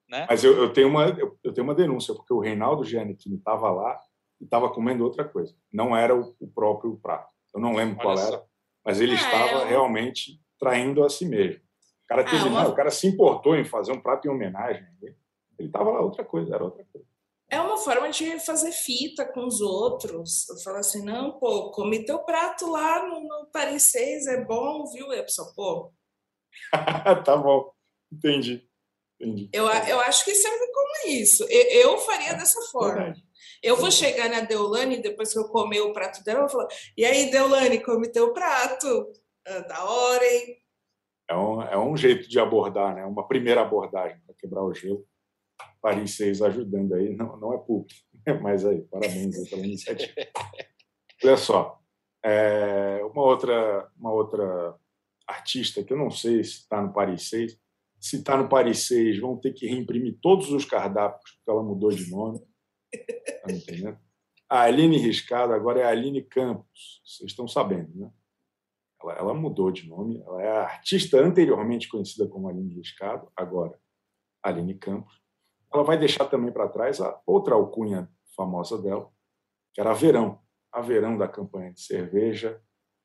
[0.09, 0.27] Né?
[0.29, 3.71] Mas eu, eu tenho uma, eu, eu, tenho uma denúncia, porque o Reinaldo Giannichini estava
[3.71, 4.01] lá
[4.41, 5.55] e estava comendo outra coisa.
[5.73, 7.33] Não era o, o próprio prato.
[7.55, 8.29] Eu não lembro Olha qual só.
[8.29, 8.45] era
[8.85, 11.61] mas ele ah, estava é realmente traindo a si mesmo.
[12.05, 12.69] O cara, teve, ah, uma...
[12.69, 14.87] o cara se importou em fazer um prato em homenagem.
[15.59, 17.07] Ele estava lá, outra coisa, era outra coisa.
[17.51, 20.47] É uma forma de fazer fita com os outros.
[20.63, 25.13] Falar assim, não, pô, comi teu prato lá no, no Paris 6, é bom, viu?
[25.13, 25.93] E a pessoa, pô.
[27.25, 27.73] tá bom,
[28.13, 28.67] entendi.
[29.21, 29.51] entendi.
[29.53, 31.45] Eu, eu acho que serve como isso.
[31.49, 32.95] Eu, eu faria dessa forma.
[32.95, 33.25] Verdade.
[33.63, 36.69] Eu vou chegar na Deolane, depois que eu comer o prato dela, eu vou falar:
[36.97, 39.11] e aí, Deolane, come teu prato?
[39.47, 40.57] Ah, da hora, hein?
[41.29, 43.05] É um, é um jeito de abordar, né?
[43.05, 45.07] Uma primeira abordagem para quebrar o gelo.
[45.85, 48.01] Paris 6 ajudando aí, não, não é público,
[48.41, 50.15] mas aí, parabéns aí pela iniciativa.
[51.23, 51.79] Olha só,
[52.25, 54.75] é, uma, outra, uma outra
[55.27, 57.61] artista que eu não sei se está no Paris 6,
[58.01, 61.91] se está no Paris 6, vão ter que reimprimir todos os cardápios, porque ela mudou
[61.91, 62.41] de nome.
[63.43, 63.99] Tá entendendo?
[64.49, 68.11] A Aline Riscado agora é a Aline Campos, vocês estão sabendo, né?
[69.03, 73.79] Ela, ela, mudou de nome, ela é a artista anteriormente conhecida como Aline Riscado, agora
[74.43, 75.24] Aline Campos.
[75.75, 79.11] Ela vai deixar também para trás a outra alcunha famosa dela,
[79.73, 80.41] que era a Verão,
[80.73, 82.63] a Verão da campanha de cerveja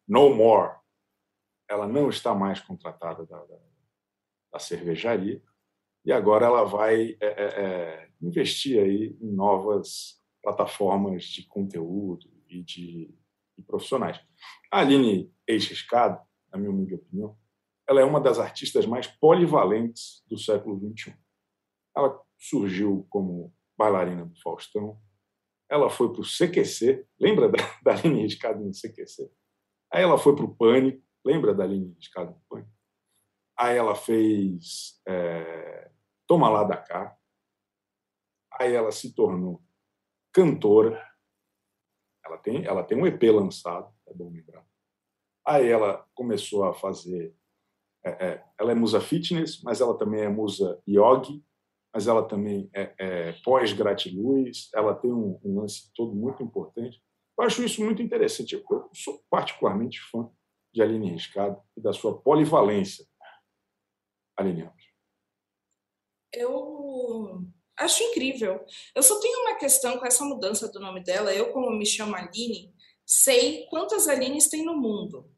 [0.07, 0.77] No More.
[1.67, 3.57] Ela não está mais contratada da, da,
[4.53, 5.41] da cervejaria
[6.05, 12.63] e agora ela vai é, é, é investir aí em novas plataformas de conteúdo e
[12.63, 13.13] de
[13.59, 14.19] e profissionais.
[14.71, 16.19] A Aline Eixescado,
[16.51, 17.37] na minha humilde opinião,
[17.87, 21.15] ela é uma das artistas mais polivalentes do século XXI.
[21.95, 24.99] Ela surgiu como bailarina do Faustão,
[25.69, 29.29] ela foi para o CQC, lembra da, da Aline Riscado no CQC?
[29.91, 32.71] Aí ela foi para o Pânico, lembra da Aline Riscado no Pânico?
[33.57, 35.91] Aí ela fez é,
[36.25, 37.19] Toma Lá da Cá,
[38.59, 39.63] Aí ela se tornou
[40.33, 41.01] cantora.
[42.25, 44.65] Ela tem, ela tem um EP lançado, é bom lembrar.
[45.47, 47.33] Aí ela começou a fazer.
[48.03, 51.43] É, é, ela é musa fitness, mas ela também é musa yogi,
[51.93, 54.69] mas ela também é, é pós-gratiluz.
[54.73, 57.01] Ela tem um, um, lance todo muito importante.
[57.37, 58.55] Eu acho isso muito interessante.
[58.55, 60.29] Eu sou particularmente fã
[60.73, 63.05] de Aline Riscado e da sua polivalência.
[64.37, 64.89] Aline Ramos.
[66.33, 68.59] Eu Acho incrível.
[68.93, 71.33] Eu só tenho uma questão com essa mudança do nome dela.
[71.33, 72.73] Eu, como me chamo Aline,
[73.05, 75.31] sei quantas Alines tem no mundo.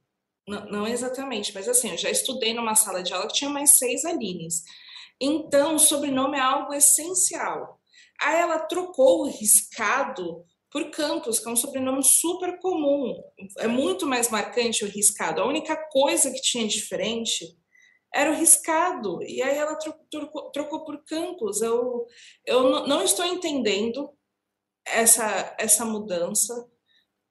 [0.48, 3.78] Não, não exatamente, mas assim, eu já estudei numa sala de aula que tinha mais
[3.78, 4.64] seis Alines.
[5.22, 7.80] Então, o sobrenome é algo essencial.
[8.20, 13.14] Aí ela trocou o riscado por Campos, que é um sobrenome super comum.
[13.60, 15.42] É muito mais marcante o riscado.
[15.42, 17.46] A única coisa que tinha diferente
[18.14, 21.62] era o riscado, e aí ela trocou, trocou por campos.
[21.62, 22.06] Eu,
[22.46, 24.12] eu não estou entendendo
[24.86, 26.70] essa, essa mudança,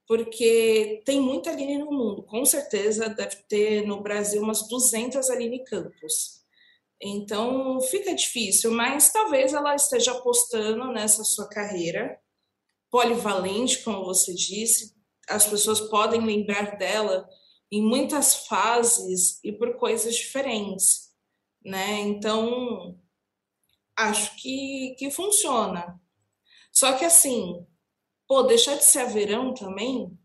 [0.07, 5.62] porque tem muita Aline no mundo, com certeza deve ter no Brasil umas 200 Aline
[5.64, 6.39] Campos.
[7.03, 12.20] Então fica difícil, mas talvez ela esteja apostando nessa sua carreira
[12.90, 14.94] polivalente, como você disse.
[15.28, 17.26] As pessoas podem lembrar dela
[17.70, 21.14] em muitas fases e por coisas diferentes,
[21.64, 22.01] né?
[22.01, 22.98] Então,
[23.96, 25.98] acho que, que funciona.
[26.72, 27.64] Só que assim,
[28.26, 30.18] pô, deixar de ser a verão também.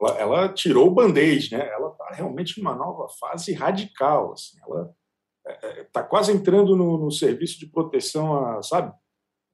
[0.00, 1.68] Ela, ela tirou o band-aid, né?
[1.68, 4.32] Ela está realmente numa nova fase radical.
[4.32, 4.56] Assim.
[4.62, 4.96] Ela
[5.48, 8.92] está é, é quase entrando no, no, serviço de proteção, a, sabe?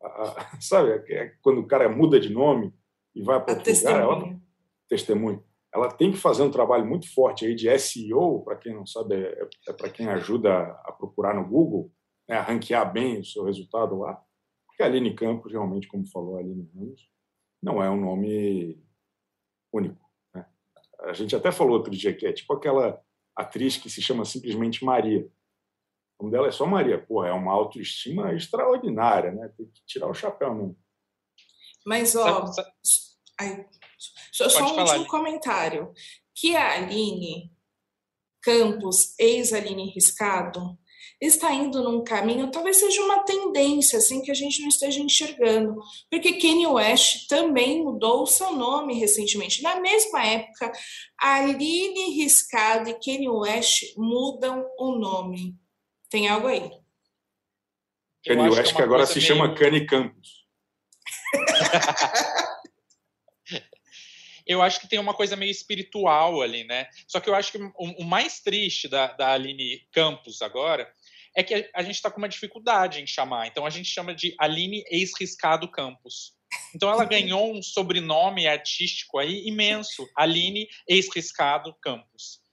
[0.03, 0.90] A, sabe?
[1.12, 2.72] É quando o cara muda de nome
[3.14, 4.01] e vai para outro lugar.
[4.01, 4.40] Ela,
[4.88, 8.86] testemunho ela tem que fazer um trabalho muito forte aí de SEO, para quem não
[8.86, 11.92] sabe, é, é para quem ajuda a procurar no Google,
[12.28, 14.22] né, a ranquear bem o seu resultado lá.
[14.66, 17.11] Porque a Aline Campos, realmente, como falou a Aline Ramos,
[17.61, 18.80] não é um nome
[19.72, 20.01] único.
[20.32, 20.47] Né?
[21.01, 23.03] A gente até falou outro dia que é tipo aquela
[23.34, 25.28] atriz que se chama simplesmente Maria.
[26.19, 26.99] O nome dela é só Maria.
[26.99, 29.51] Porra, é uma autoestima extraordinária, né?
[29.57, 30.77] Tem que tirar o chapéu mesmo.
[31.85, 32.51] Mas, ó,
[33.39, 33.67] ai,
[34.33, 35.93] só, só um falar, último comentário.
[36.35, 37.53] Que a Aline
[38.43, 40.79] Campos, ex-Aline Riscado,
[41.21, 45.77] está indo num caminho, talvez seja uma tendência, assim, que a gente não esteja enxergando.
[46.11, 49.62] Porque Kanye West também mudou o seu nome recentemente.
[49.62, 50.73] Na mesma época,
[51.19, 55.57] Aline Riscado e Kanye West mudam o nome.
[56.15, 56.71] Tem algo aí.
[58.25, 59.27] Kanye West, que, é que agora se meio...
[59.27, 60.47] chama Kanye Campos.
[64.47, 66.87] eu acho que tem uma coisa meio espiritual ali, né?
[67.09, 70.89] Só que eu acho que o, o mais triste da, da Aline Campos agora
[71.37, 73.49] é que a, a gente está com uma dificuldade em chamar.
[73.49, 76.37] Então a gente chama de Aline Ex-Riscado Campos.
[76.73, 82.43] Então ela ganhou um sobrenome artístico aí imenso, Aline Ex-Riscado Campos.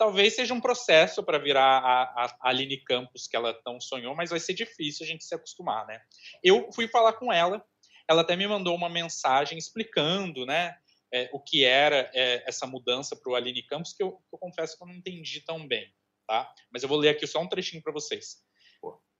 [0.00, 4.30] Talvez seja um processo para virar a, a, Aline Campos que ela tão sonhou, mas
[4.30, 6.00] vai ser difícil a gente se acostumar, né?
[6.42, 7.62] Eu fui falar com ela,
[8.08, 10.74] ela até me mandou uma mensagem explicando, né,
[11.12, 14.78] é, o que era é, essa mudança para o Aline Campos, que eu, eu confesso
[14.78, 15.92] que eu não entendi tão bem
[16.30, 16.48] tá?
[16.72, 18.36] Mas eu vou ler aqui só um trechinho para vocês.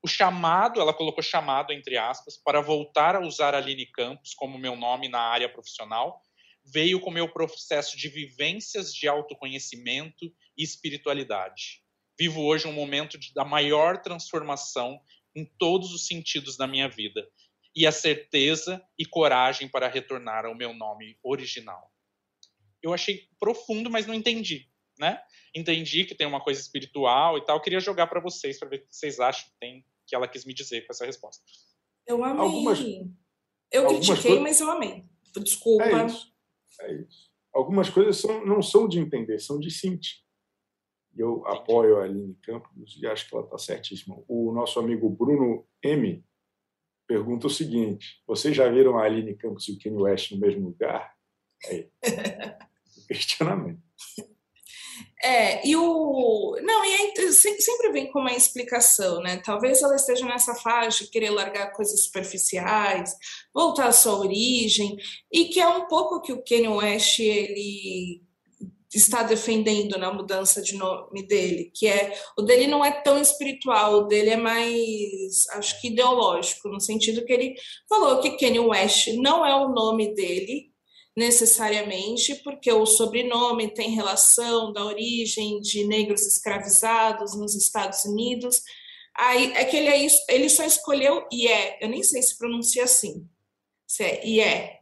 [0.03, 4.77] O chamado, ela colocou chamado entre aspas, para voltar a usar Aline Campos como meu
[4.77, 6.23] nome na área profissional,
[6.73, 11.83] veio com meu processo de vivências de autoconhecimento e espiritualidade.
[12.19, 15.01] Vivo hoje um momento de, da maior transformação
[15.35, 17.27] em todos os sentidos da minha vida
[17.75, 21.91] e a certeza e coragem para retornar ao meu nome original.
[22.83, 24.69] Eu achei profundo, mas não entendi,
[24.99, 25.23] né?
[25.55, 27.61] entendi que tem uma coisa espiritual e tal.
[27.61, 30.45] queria jogar para vocês para ver o que vocês acham que tem que ela quis
[30.45, 31.43] me dizer com essa resposta.
[32.05, 32.45] Eu amei.
[32.45, 32.81] Algumas,
[33.71, 34.43] eu algumas critiquei, coisas...
[34.43, 35.05] mas eu amei.
[35.37, 35.85] Desculpa.
[35.85, 36.35] É isso.
[36.83, 37.31] É isso.
[37.53, 40.19] Algumas coisas são, não são de entender, são de sentir.
[41.17, 44.23] E eu apoio a Aline Campos e acho que ela está certíssima.
[44.29, 46.25] O nosso amigo Bruno M
[47.07, 50.69] pergunta o seguinte: vocês já viram a Aline Campos e o Kanye West no mesmo
[50.69, 51.13] lugar?
[51.67, 51.91] Aí.
[53.09, 53.83] questionamento.
[55.23, 56.57] É, e o.
[56.63, 59.41] Não, e aí, sempre vem com uma explicação, né?
[59.45, 63.15] Talvez ela esteja nessa fase de querer largar coisas superficiais,
[63.53, 64.97] voltar à sua origem,
[65.31, 68.23] e que é um pouco que o Kanye West ele
[68.93, 73.95] está defendendo na mudança de nome dele, que é o dele não é tão espiritual,
[73.95, 77.55] o dele é mais, acho que ideológico, no sentido que ele
[77.89, 80.70] falou que Kanye West não é o nome dele,
[81.21, 88.63] necessariamente, porque o sobrenome tem relação da origem de negros escravizados nos Estados Unidos.
[89.15, 93.29] Aí é que ele, é, ele só escolheu IE, eu nem sei se pronuncia assim,
[93.87, 94.81] se é IE,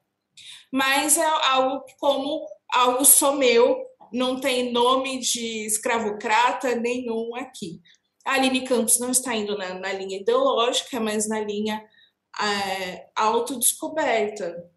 [0.70, 7.80] mas é algo como algo só meu, não tem nome de escravocrata nenhum aqui.
[8.24, 11.84] A Aline Campos não está indo na, na linha ideológica, mas na linha
[12.40, 14.70] é, autodescoberta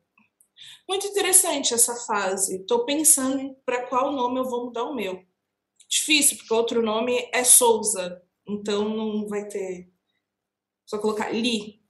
[0.91, 2.57] muito interessante essa fase.
[2.57, 5.23] Estou pensando para qual nome eu vou mudar o meu.
[5.87, 9.89] Difícil, porque o outro nome é Souza, então não vai ter.
[10.85, 11.81] Só colocar Li.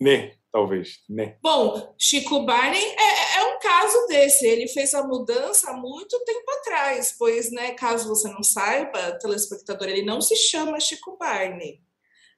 [0.00, 1.00] Né, talvez.
[1.06, 1.38] Né.
[1.42, 4.46] Bom, Chico Barney é, é um caso desse.
[4.46, 9.86] Ele fez a mudança há muito tempo atrás, pois, né, caso você não saiba, telespectador,
[9.86, 11.82] ele não se chama Chico Barney.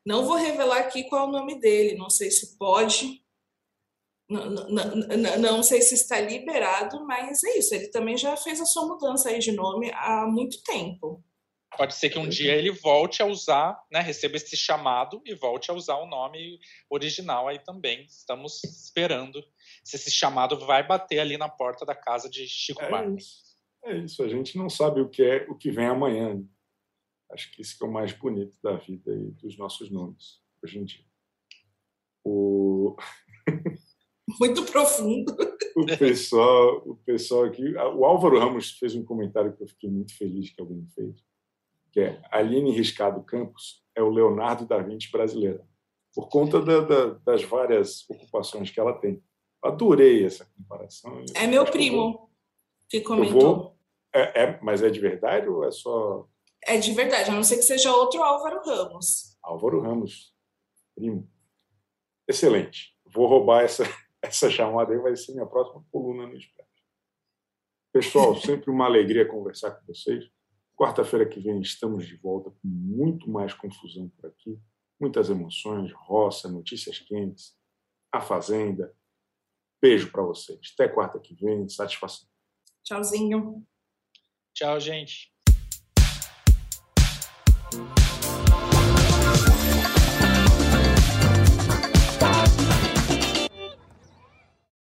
[0.05, 3.24] Não vou revelar aqui qual é o nome dele, não sei se pode,
[4.29, 7.75] não, não, não, sei se está liberado, mas é isso.
[7.75, 11.23] Ele também já fez a sua mudança aí de nome há muito tempo.
[11.77, 15.71] Pode ser que um dia ele volte a usar, né, receba esse chamado e volte
[15.71, 16.59] a usar o nome
[16.89, 18.05] original aí também.
[18.05, 19.45] Estamos esperando
[19.83, 23.19] se esse chamado vai bater ali na porta da casa de Chico é Barney.
[23.19, 23.45] Isso.
[23.85, 26.43] É isso, a gente não sabe o que é o que vem amanhã.
[27.31, 30.79] Acho que isso que é o mais bonito da vida e dos nossos nomes hoje
[30.79, 31.05] em dia.
[32.25, 32.97] O
[34.41, 35.37] muito profundo.
[35.77, 40.17] O pessoal, o pessoal aqui, o Álvaro Ramos fez um comentário que eu fiquei muito
[40.17, 41.17] feliz que alguém fez,
[41.93, 45.65] que é Aline Riscado Campos é o Leonardo da Vinci brasileira,
[46.15, 49.23] por conta da, da, das várias ocupações que ela tem.
[49.63, 51.25] Adorei essa comparação.
[51.35, 52.31] É meu primo
[52.89, 53.41] que comentou.
[53.41, 53.79] Vou,
[54.15, 56.29] é, é, mas é de verdade ou é só...
[56.67, 59.37] É de verdade, a não ser que seja outro Álvaro Ramos.
[59.43, 60.33] Álvaro Ramos,
[60.95, 61.29] primo.
[62.29, 62.95] Excelente.
[63.07, 63.85] Vou roubar essa,
[64.25, 66.71] essa chamada aí vai ser minha próxima coluna no Expresso.
[67.93, 70.25] Pessoal, sempre uma alegria conversar com vocês.
[70.77, 74.59] Quarta-feira que vem estamos de volta com muito mais confusão por aqui,
[74.99, 77.57] muitas emoções, roça, notícias quentes,
[78.11, 78.97] a Fazenda.
[79.81, 80.73] Beijo para vocês.
[80.73, 81.69] Até quarta que vem.
[81.69, 82.27] Satisfação.
[82.83, 83.65] Tchauzinho.
[84.55, 85.34] Tchau, gente.